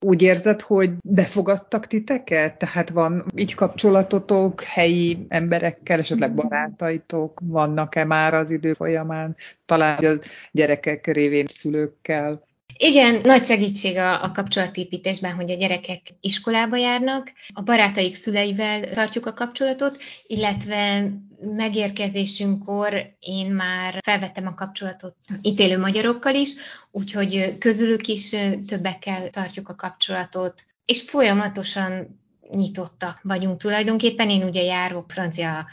Úgy 0.00 0.22
érzed, 0.22 0.60
hogy 0.60 0.90
befogadtak 1.04 1.86
titeket? 1.86 2.58
Tehát 2.58 2.90
van 2.90 3.24
így 3.36 3.54
kapcsolatotok 3.54 4.62
helyi 4.62 5.26
emberekkel, 5.28 5.98
esetleg 5.98 6.28
mm-hmm. 6.28 6.48
barátaitok 6.48 7.40
vannak-e 7.44 8.04
már 8.04 8.34
az 8.34 8.50
idő 8.50 8.72
folyamán? 8.72 9.36
Talán 9.64 10.04
az 10.04 10.20
gyerekek 10.52 11.06
révén 11.06 11.46
szülőkkel? 11.48 12.42
Igen, 12.76 13.20
nagy 13.22 13.44
segítség 13.44 13.96
a, 13.96 14.22
a 14.22 14.30
kapcsolatépítésben, 14.32 15.34
hogy 15.34 15.50
a 15.50 15.56
gyerekek 15.56 16.00
iskolába 16.20 16.76
járnak, 16.76 17.32
a 17.52 17.62
barátaik 17.62 18.14
szüleivel 18.14 18.80
tartjuk 18.80 19.26
a 19.26 19.34
kapcsolatot, 19.34 20.02
illetve 20.26 21.10
megérkezésünkkor 21.40 23.16
én 23.18 23.50
már 23.50 23.98
felvettem 24.04 24.46
a 24.46 24.54
kapcsolatot 24.54 25.16
itt 25.42 25.58
élő 25.58 25.78
magyarokkal 25.78 26.34
is, 26.34 26.54
úgyhogy 26.90 27.58
közülük 27.58 28.06
is 28.06 28.30
többekkel 28.66 29.30
tartjuk 29.30 29.68
a 29.68 29.74
kapcsolatot, 29.74 30.64
és 30.84 31.02
folyamatosan 31.02 32.20
nyitottak 32.50 33.20
vagyunk 33.22 33.60
tulajdonképpen. 33.60 34.30
Én 34.30 34.42
ugye 34.42 34.62
járok 34.62 35.10
francia 35.10 35.66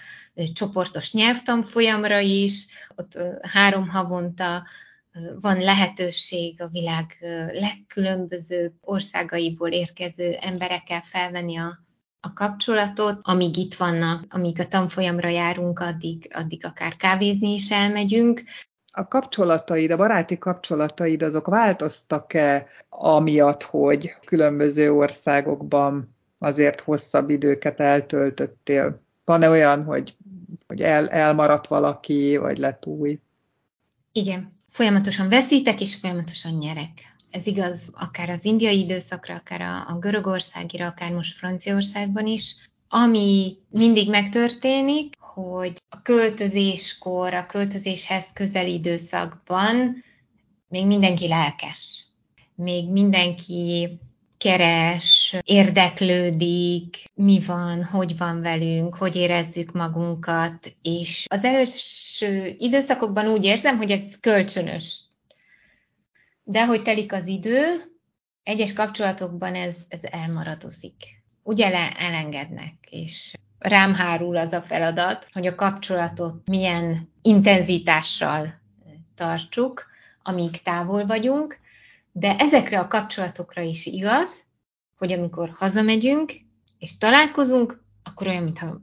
csoportos 0.53 1.13
nyelvtanfolyamra 1.13 2.19
is, 2.19 2.67
ott 2.95 3.17
három 3.41 3.89
havonta 3.89 4.63
van 5.41 5.57
lehetőség 5.57 6.61
a 6.61 6.67
világ 6.67 7.17
legkülönbözőbb 7.51 8.73
országaiból 8.81 9.69
érkező 9.69 10.37
emberekkel 10.41 11.01
felvenni 11.01 11.57
a, 11.57 11.79
a 12.19 12.33
kapcsolatot, 12.33 13.19
amíg 13.21 13.57
itt 13.57 13.75
vannak, 13.75 14.25
amíg 14.29 14.59
a 14.59 14.67
tanfolyamra 14.67 15.29
járunk, 15.29 15.79
addig, 15.79 16.29
addig 16.33 16.65
akár 16.65 16.95
kávézni 16.95 17.53
is 17.53 17.71
elmegyünk. 17.71 18.43
A 18.93 19.07
kapcsolataid, 19.07 19.91
a 19.91 19.97
baráti 19.97 20.37
kapcsolataid, 20.37 21.21
azok 21.21 21.47
változtak-e 21.47 22.67
amiatt, 22.89 23.63
hogy 23.63 24.15
különböző 24.25 24.93
országokban 24.93 26.15
azért 26.39 26.79
hosszabb 26.79 27.29
időket 27.29 27.79
eltöltöttél? 27.79 29.01
Van-e 29.25 29.49
olyan, 29.49 29.83
hogy, 29.83 30.15
hogy 30.67 30.81
el, 30.81 31.09
elmaradt 31.09 31.67
valaki, 31.67 32.37
vagy 32.37 32.57
lett 32.57 32.85
új? 32.85 33.19
Igen, 34.11 34.60
folyamatosan 34.71 35.29
veszítek, 35.29 35.81
és 35.81 35.95
folyamatosan 35.95 36.53
nyerek. 36.53 37.15
Ez 37.29 37.47
igaz 37.47 37.89
akár 37.93 38.29
az 38.29 38.45
indiai 38.45 38.79
időszakra, 38.79 39.35
akár 39.35 39.61
a, 39.61 39.87
a 39.87 39.97
görögországira, 39.99 40.85
akár 40.85 41.11
most 41.11 41.37
Franciaországban 41.37 42.25
is. 42.27 42.55
Ami 42.87 43.55
mindig 43.69 44.09
megtörténik, 44.09 45.15
hogy 45.19 45.73
a 45.89 46.01
költözéskor, 46.01 47.33
a 47.33 47.45
költözéshez 47.45 48.25
közeli 48.33 48.73
időszakban 48.73 50.03
még 50.67 50.85
mindenki 50.85 51.27
lelkes. 51.27 52.05
Még 52.55 52.89
mindenki 52.89 53.89
keres, 54.41 55.35
érdeklődik, 55.43 57.05
mi 57.13 57.43
van, 57.45 57.83
hogy 57.83 58.17
van 58.17 58.41
velünk, 58.41 58.95
hogy 58.95 59.15
érezzük 59.15 59.71
magunkat, 59.71 60.75
és 60.81 61.25
az 61.29 61.43
első 61.43 62.55
időszakokban 62.57 63.27
úgy 63.27 63.45
érzem, 63.45 63.77
hogy 63.77 63.91
ez 63.91 64.01
kölcsönös. 64.19 65.03
de 66.43 66.65
hogy 66.65 66.81
telik 66.81 67.13
az 67.13 67.27
idő, 67.27 67.63
egyes 68.43 68.73
kapcsolatokban 68.73 69.55
ez, 69.55 69.75
ez 69.87 69.99
elmaradozik. 70.03 71.23
Ugye 71.43 71.93
elengednek, 71.97 72.73
és 72.89 73.33
rám 73.59 73.93
hárul 73.93 74.37
az 74.37 74.53
a 74.53 74.61
feladat, 74.61 75.27
hogy 75.31 75.47
a 75.47 75.55
kapcsolatot 75.55 76.49
milyen 76.49 77.11
intenzitással 77.21 78.61
tartsuk, 79.15 79.85
amíg 80.23 80.61
távol 80.61 81.05
vagyunk, 81.05 81.59
de 82.11 82.35
ezekre 82.35 82.79
a 82.79 82.87
kapcsolatokra 82.87 83.61
is 83.61 83.85
igaz, 83.85 84.43
hogy 84.97 85.11
amikor 85.11 85.49
hazamegyünk 85.49 86.33
és 86.77 86.97
találkozunk, 86.97 87.83
akkor 88.03 88.27
olyan, 88.27 88.43
mintha 88.43 88.81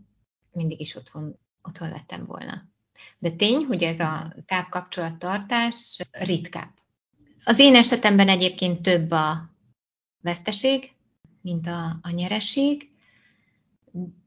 mindig 0.52 0.80
is 0.80 0.94
otthon, 0.94 1.38
otthon 1.62 1.88
lettem 1.88 2.24
volna. 2.26 2.66
De 3.18 3.30
tény, 3.30 3.64
hogy 3.64 3.82
ez 3.82 4.00
a 4.00 4.34
távkapcsolattartás 4.46 5.98
ritkább. 6.10 6.70
Az 7.44 7.58
én 7.58 7.74
esetemben 7.74 8.28
egyébként 8.28 8.82
több 8.82 9.10
a 9.10 9.50
veszteség, 10.20 10.92
mint 11.40 11.66
a, 11.66 11.98
a 12.02 12.10
nyereség, 12.10 12.90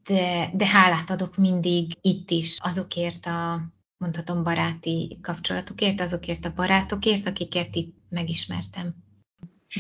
de, 0.03 0.49
de 0.53 0.65
hálát 0.65 1.09
adok 1.09 1.37
mindig 1.37 1.97
itt 2.01 2.29
is 2.29 2.57
azokért 2.59 3.25
a, 3.25 3.61
mondhatom, 4.01 4.43
baráti 4.43 5.19
kapcsolatokért, 5.21 6.01
azokért 6.01 6.45
a 6.45 6.53
barátokért, 6.55 7.27
akiket 7.27 7.75
itt 7.75 7.95
megismertem. 8.09 8.95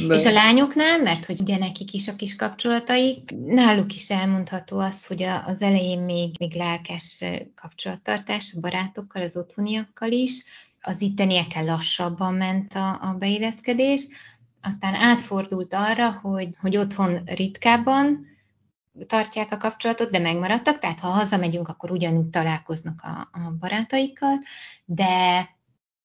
De... 0.07 0.13
És 0.13 0.25
a 0.25 0.31
lányoknál, 0.31 1.01
mert 1.01 1.25
hogy 1.25 1.39
ugye 1.39 1.57
nekik 1.57 1.93
is 1.93 2.07
a 2.07 2.15
kis 2.15 2.35
kapcsolataik, 2.35 3.31
náluk 3.45 3.95
is 3.95 4.09
elmondható 4.09 4.79
az, 4.79 5.05
hogy 5.05 5.23
az 5.23 5.61
elején 5.61 5.99
még, 5.99 6.35
még 6.39 6.55
lelkes 6.55 7.23
kapcsolattartás 7.55 8.53
a 8.55 8.59
barátokkal, 8.59 9.21
az 9.21 9.37
otthoniakkal 9.37 10.11
is, 10.11 10.43
az 10.81 11.01
itteniekkel 11.01 11.65
lassabban 11.65 12.33
ment 12.33 12.73
a, 12.73 12.89
a 13.01 13.15
beilleszkedés, 13.19 14.07
aztán 14.61 14.93
átfordult 14.93 15.73
arra, 15.73 16.11
hogy, 16.11 16.49
hogy 16.59 16.77
otthon 16.77 17.21
ritkábban 17.25 18.30
tartják 19.07 19.51
a 19.51 19.57
kapcsolatot, 19.57 20.11
de 20.11 20.19
megmaradtak, 20.19 20.79
tehát 20.79 20.99
ha 20.99 21.07
hazamegyünk, 21.07 21.67
akkor 21.67 21.91
ugyanúgy 21.91 22.29
találkoznak 22.29 23.01
a, 23.01 23.29
a 23.31 23.51
barátaikkal, 23.59 24.39
de 24.85 25.49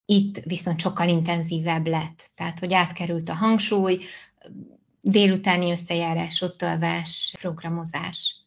itt 0.04 0.38
viszont 0.38 0.80
sokkal 0.80 1.08
intenzívebb 1.08 1.86
lett. 1.86 2.30
Tehát, 2.34 2.58
hogy 2.58 2.74
átkerült 2.74 3.28
a 3.28 3.34
hangsúly, 3.34 3.98
délutáni 5.00 5.70
összejárás, 5.70 6.42
ottalvás, 6.42 7.34
programozás. 7.40 8.44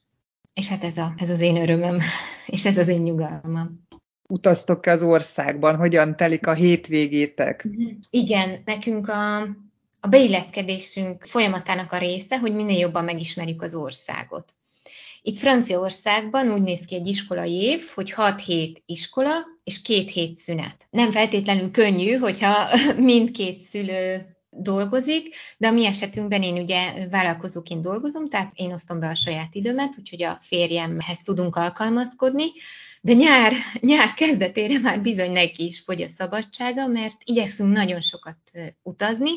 És 0.53 0.67
hát 0.67 0.83
ez, 0.83 0.97
a, 0.97 1.13
ez 1.17 1.29
az 1.29 1.39
én 1.39 1.57
örömöm, 1.57 1.99
és 2.45 2.65
ez 2.65 2.77
az 2.77 2.87
én 2.87 3.01
nyugalmam. 3.01 3.87
Utaztok 4.27 4.85
az 4.85 5.03
országban? 5.03 5.75
Hogyan 5.75 6.15
telik 6.15 6.47
a 6.47 6.53
hétvégétek? 6.53 7.67
Igen, 8.09 8.61
nekünk 8.65 9.07
a, 9.07 9.47
a 9.99 10.07
beilleszkedésünk 10.07 11.25
folyamatának 11.25 11.91
a 11.91 11.97
része, 11.97 12.37
hogy 12.37 12.53
minél 12.53 12.79
jobban 12.79 13.03
megismerjük 13.03 13.61
az 13.61 13.75
országot. 13.75 14.53
Itt 15.21 15.37
Franciaországban 15.37 16.51
úgy 16.51 16.61
néz 16.61 16.85
ki 16.85 16.95
egy 16.95 17.07
iskolai 17.07 17.61
év, 17.61 17.89
hogy 17.93 18.11
6 18.11 18.41
hét 18.41 18.83
iskola 18.85 19.45
és 19.63 19.81
2 19.81 19.93
hét 19.93 20.37
szünet. 20.37 20.87
Nem 20.89 21.11
feltétlenül 21.11 21.71
könnyű, 21.71 22.15
hogyha 22.15 22.67
mindkét 22.97 23.59
szülő 23.59 24.37
dolgozik, 24.49 25.35
de 25.57 25.67
a 25.67 25.71
mi 25.71 25.85
esetünkben 25.85 26.43
én 26.43 26.57
ugye 26.61 27.07
vállalkozóként 27.09 27.81
dolgozom, 27.81 28.29
tehát 28.29 28.51
én 28.55 28.71
osztom 28.71 28.99
be 28.99 29.07
a 29.07 29.15
saját 29.15 29.55
időmet, 29.55 29.95
úgyhogy 29.99 30.23
a 30.23 30.37
férjemhez 30.41 31.17
tudunk 31.23 31.55
alkalmazkodni, 31.55 32.45
de 33.01 33.13
nyár, 33.13 33.53
nyár 33.79 34.13
kezdetére 34.13 34.79
már 34.79 35.01
bizony 35.01 35.31
neki 35.31 35.65
is 35.65 35.79
fogy 35.79 36.01
a 36.01 36.07
szabadsága, 36.07 36.87
mert 36.87 37.17
igyekszünk 37.23 37.75
nagyon 37.75 38.01
sokat 38.01 38.37
utazni, 38.83 39.31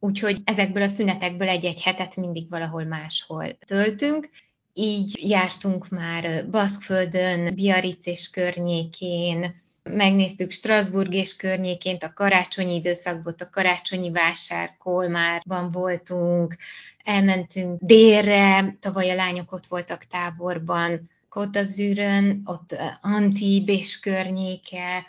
úgyhogy 0.00 0.40
ezekből 0.44 0.82
a 0.82 0.88
szünetekből 0.88 1.48
egy-egy 1.48 1.82
hetet 1.82 2.16
mindig 2.16 2.48
valahol 2.48 2.84
máshol 2.84 3.58
töltünk, 3.66 4.28
így 4.72 5.28
jártunk 5.28 5.88
már 5.88 6.50
Baszkföldön, 6.50 7.54
Biarritz 7.54 8.06
és 8.06 8.30
környékén, 8.30 9.54
megnéztük 9.82 10.50
Strasbourg 10.50 11.14
és 11.14 11.36
környékén 11.36 11.96
a 12.00 12.12
karácsonyi 12.12 12.74
időszakban, 12.74 13.34
a 13.38 13.50
karácsonyi 13.50 14.10
vásár, 14.10 14.76
Kolmárban 14.78 15.70
voltunk, 15.70 16.56
elmentünk 17.04 17.80
délre, 17.80 18.76
tavaly 18.80 19.10
a 19.10 19.14
lányok 19.14 19.52
ott 19.52 19.66
voltak 19.66 20.04
táborban, 20.04 21.10
Kotazűrön, 21.28 22.40
ott 22.44 22.76
Antib 23.00 23.68
és 23.68 24.00
környéke, 24.00 25.06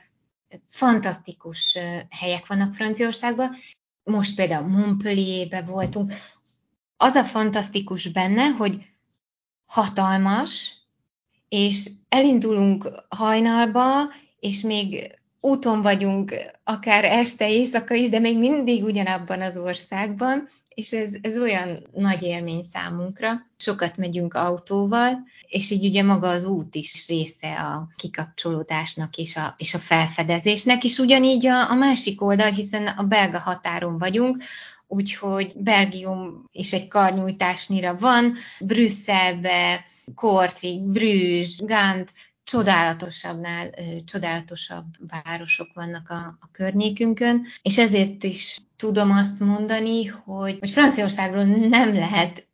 fantasztikus 0.70 1.78
helyek 2.10 2.48
vannak 2.48 2.76
Franciaországban. 2.76 3.56
Most 4.10 4.36
például 4.36 4.68
Montpellierbe 4.68 5.62
voltunk. 5.62 6.14
Az 6.97 7.14
a 7.14 7.24
fantasztikus 7.24 8.07
benne, 8.07 8.47
hogy 8.47 8.78
hatalmas, 9.66 10.74
és 11.49 11.89
elindulunk 12.10 13.05
hajnalba, 13.10 14.03
és 14.39 14.62
még 14.62 15.20
úton 15.39 15.82
vagyunk, 15.82 16.34
akár 16.64 17.03
este, 17.05 17.49
éjszaka 17.49 17.93
is, 17.93 18.10
de 18.10 18.20
még 18.20 18.38
mindig 18.38 18.84
ugyanabban 18.84 19.41
az 19.41 19.57
országban, 19.57 20.49
és 20.80 20.92
ez, 20.92 21.10
ez 21.22 21.38
olyan 21.38 21.88
nagy 21.94 22.24
élmény 22.24 22.64
számunkra. 22.64 23.46
Sokat 23.58 23.98
megyünk 23.98 24.34
autóval, 24.34 25.28
és 25.48 25.70
így 25.70 25.86
ugye 25.86 26.04
maga 26.04 26.28
az 26.30 26.46
út 26.46 26.76
is 26.76 27.08
része 27.08 27.56
a 27.56 27.88
kikapcsolódásnak 27.96 29.16
és 29.16 29.36
a, 29.36 29.56
és 29.58 29.74
a 29.74 29.80
felfedezésnek, 29.80 30.84
és 30.84 30.98
ugyanígy 30.98 31.48
a, 31.48 31.72
a 31.72 31.74
másik 31.74 32.22
oldal, 32.22 32.52
hiszen 32.52 32.88
a 32.88 33.04
belga 33.04 33.40
határon 33.40 33.98
vagyunk, 33.98 34.44
úgyhogy 34.88 35.54
Belgium 35.56 36.44
is 36.52 36.74
egy 36.74 36.88
karnyújtásnyira 36.88 37.96
van, 37.96 38.36
Brüsszelbe, 38.60 39.86
Kortrijk, 40.16 40.82
Brüzs, 40.82 41.58
Gant, 41.58 42.12
csodálatosabbnál 42.44 43.70
csodálatosabb 44.06 44.86
városok 45.24 45.74
vannak 45.74 46.10
a, 46.10 46.38
a 46.40 46.50
környékünkön, 46.52 47.46
és 47.62 47.78
ezért 47.78 48.24
is 48.24 48.62
tudom 48.80 49.12
azt 49.12 49.40
mondani, 49.40 50.06
hogy, 50.06 50.58
hogy 50.60 50.70
Franciaországról 50.70 51.44
nem 51.46 51.94
lehet 51.94 52.48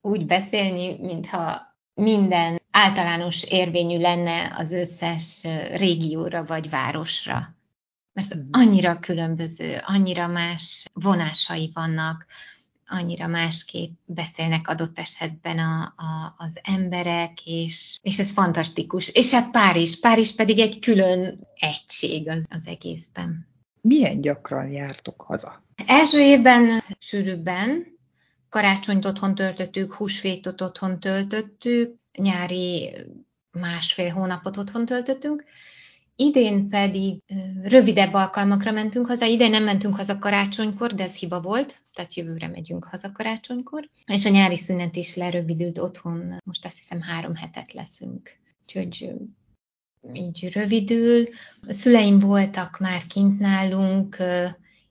úgy 0.00 0.26
beszélni, 0.26 0.96
mintha 1.00 1.76
minden 1.94 2.60
általános 2.70 3.44
érvényű 3.44 3.98
lenne 3.98 4.54
az 4.56 4.72
összes 4.72 5.46
régióra 5.72 6.44
vagy 6.44 6.70
városra 6.70 7.56
mert 8.18 8.34
mhm. 8.34 8.44
annyira 8.50 8.98
különböző, 8.98 9.82
annyira 9.86 10.26
más 10.26 10.84
vonásai 10.92 11.70
vannak, 11.74 12.26
annyira 12.86 13.26
másképp 13.26 13.92
beszélnek 14.04 14.68
adott 14.68 14.98
esetben 14.98 15.58
a, 15.58 15.82
a, 15.96 16.34
az 16.38 16.50
emberek, 16.62 17.46
és, 17.46 17.98
és 18.02 18.18
ez 18.18 18.30
fantasztikus. 18.30 19.08
És 19.08 19.32
hát 19.32 19.50
Párizs, 19.50 20.00
Párizs 20.00 20.34
pedig 20.34 20.58
egy 20.58 20.78
külön 20.78 21.40
egység 21.54 22.28
az, 22.28 22.44
az 22.50 22.66
egészben. 22.66 23.47
Milyen 23.80 24.20
gyakran 24.20 24.70
jártok 24.70 25.22
haza? 25.22 25.62
Első 25.86 26.20
évben 26.20 26.80
sűrűbben, 26.98 27.86
karácsonyt 28.48 29.04
otthon 29.04 29.34
töltöttük, 29.34 29.92
húsvétot 29.92 30.60
otthon 30.60 31.00
töltöttük, 31.00 31.94
nyári 32.18 32.94
másfél 33.50 34.10
hónapot 34.10 34.56
otthon 34.56 34.86
töltöttünk, 34.86 35.44
Idén 36.20 36.68
pedig 36.68 37.22
rövidebb 37.62 38.14
alkalmakra 38.14 38.70
mentünk 38.70 39.06
haza. 39.06 39.24
Idén 39.24 39.50
nem 39.50 39.64
mentünk 39.64 39.96
haza 39.96 40.18
karácsonykor, 40.18 40.94
de 40.94 41.02
ez 41.02 41.14
hiba 41.14 41.40
volt, 41.40 41.82
tehát 41.94 42.14
jövőre 42.14 42.48
megyünk 42.48 42.84
haza 42.84 43.12
karácsonykor. 43.12 43.88
És 44.06 44.24
a 44.24 44.28
nyári 44.28 44.56
szünet 44.56 44.96
is 44.96 45.14
lerövidült 45.14 45.78
otthon, 45.78 46.40
most 46.44 46.64
azt 46.64 46.78
hiszem 46.78 47.00
három 47.00 47.34
hetet 47.34 47.72
leszünk. 47.72 48.30
Úgyhogy 48.62 49.12
így 50.12 50.50
rövidül. 50.52 51.28
A 51.68 51.72
szüleim 51.72 52.18
voltak 52.18 52.78
már 52.78 53.06
kint 53.06 53.38
nálunk, 53.38 54.16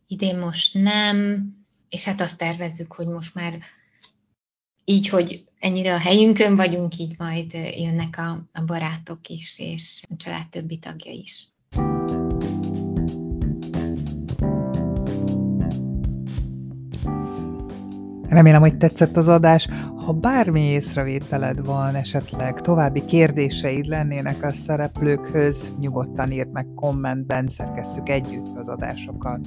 idén 0.07 0.37
most 0.37 0.73
nem, 0.73 1.45
és 1.89 2.03
hát 2.03 2.21
azt 2.21 2.37
tervezzük, 2.37 2.93
hogy 2.93 3.07
most 3.07 3.35
már 3.35 3.59
így, 4.85 5.07
hogy 5.07 5.43
ennyire 5.59 5.93
a 5.93 5.99
helyünkön 5.99 6.55
vagyunk, 6.55 6.97
így 6.97 7.17
majd 7.17 7.53
jönnek 7.53 8.17
a, 8.17 8.47
a 8.51 8.61
barátok 8.61 9.27
is, 9.27 9.59
és 9.59 10.03
a 10.09 10.15
család 10.15 10.49
többi 10.49 10.77
tagja 10.77 11.11
is. 11.11 11.47
Remélem, 18.29 18.61
hogy 18.61 18.77
tetszett 18.77 19.17
az 19.17 19.27
adás. 19.27 19.67
Ha 20.05 20.13
bármi 20.13 20.61
észrevételed 20.61 21.65
van, 21.65 21.95
esetleg 21.95 22.61
további 22.61 23.05
kérdéseid 23.05 23.85
lennének 23.85 24.43
a 24.43 24.51
szereplőkhöz, 24.51 25.73
nyugodtan 25.79 26.31
írd 26.31 26.51
meg 26.51 26.65
kommentben, 26.75 27.47
szerkesszük 27.47 28.09
együtt 28.09 28.55
az 28.55 28.67
adásokat. 28.67 29.39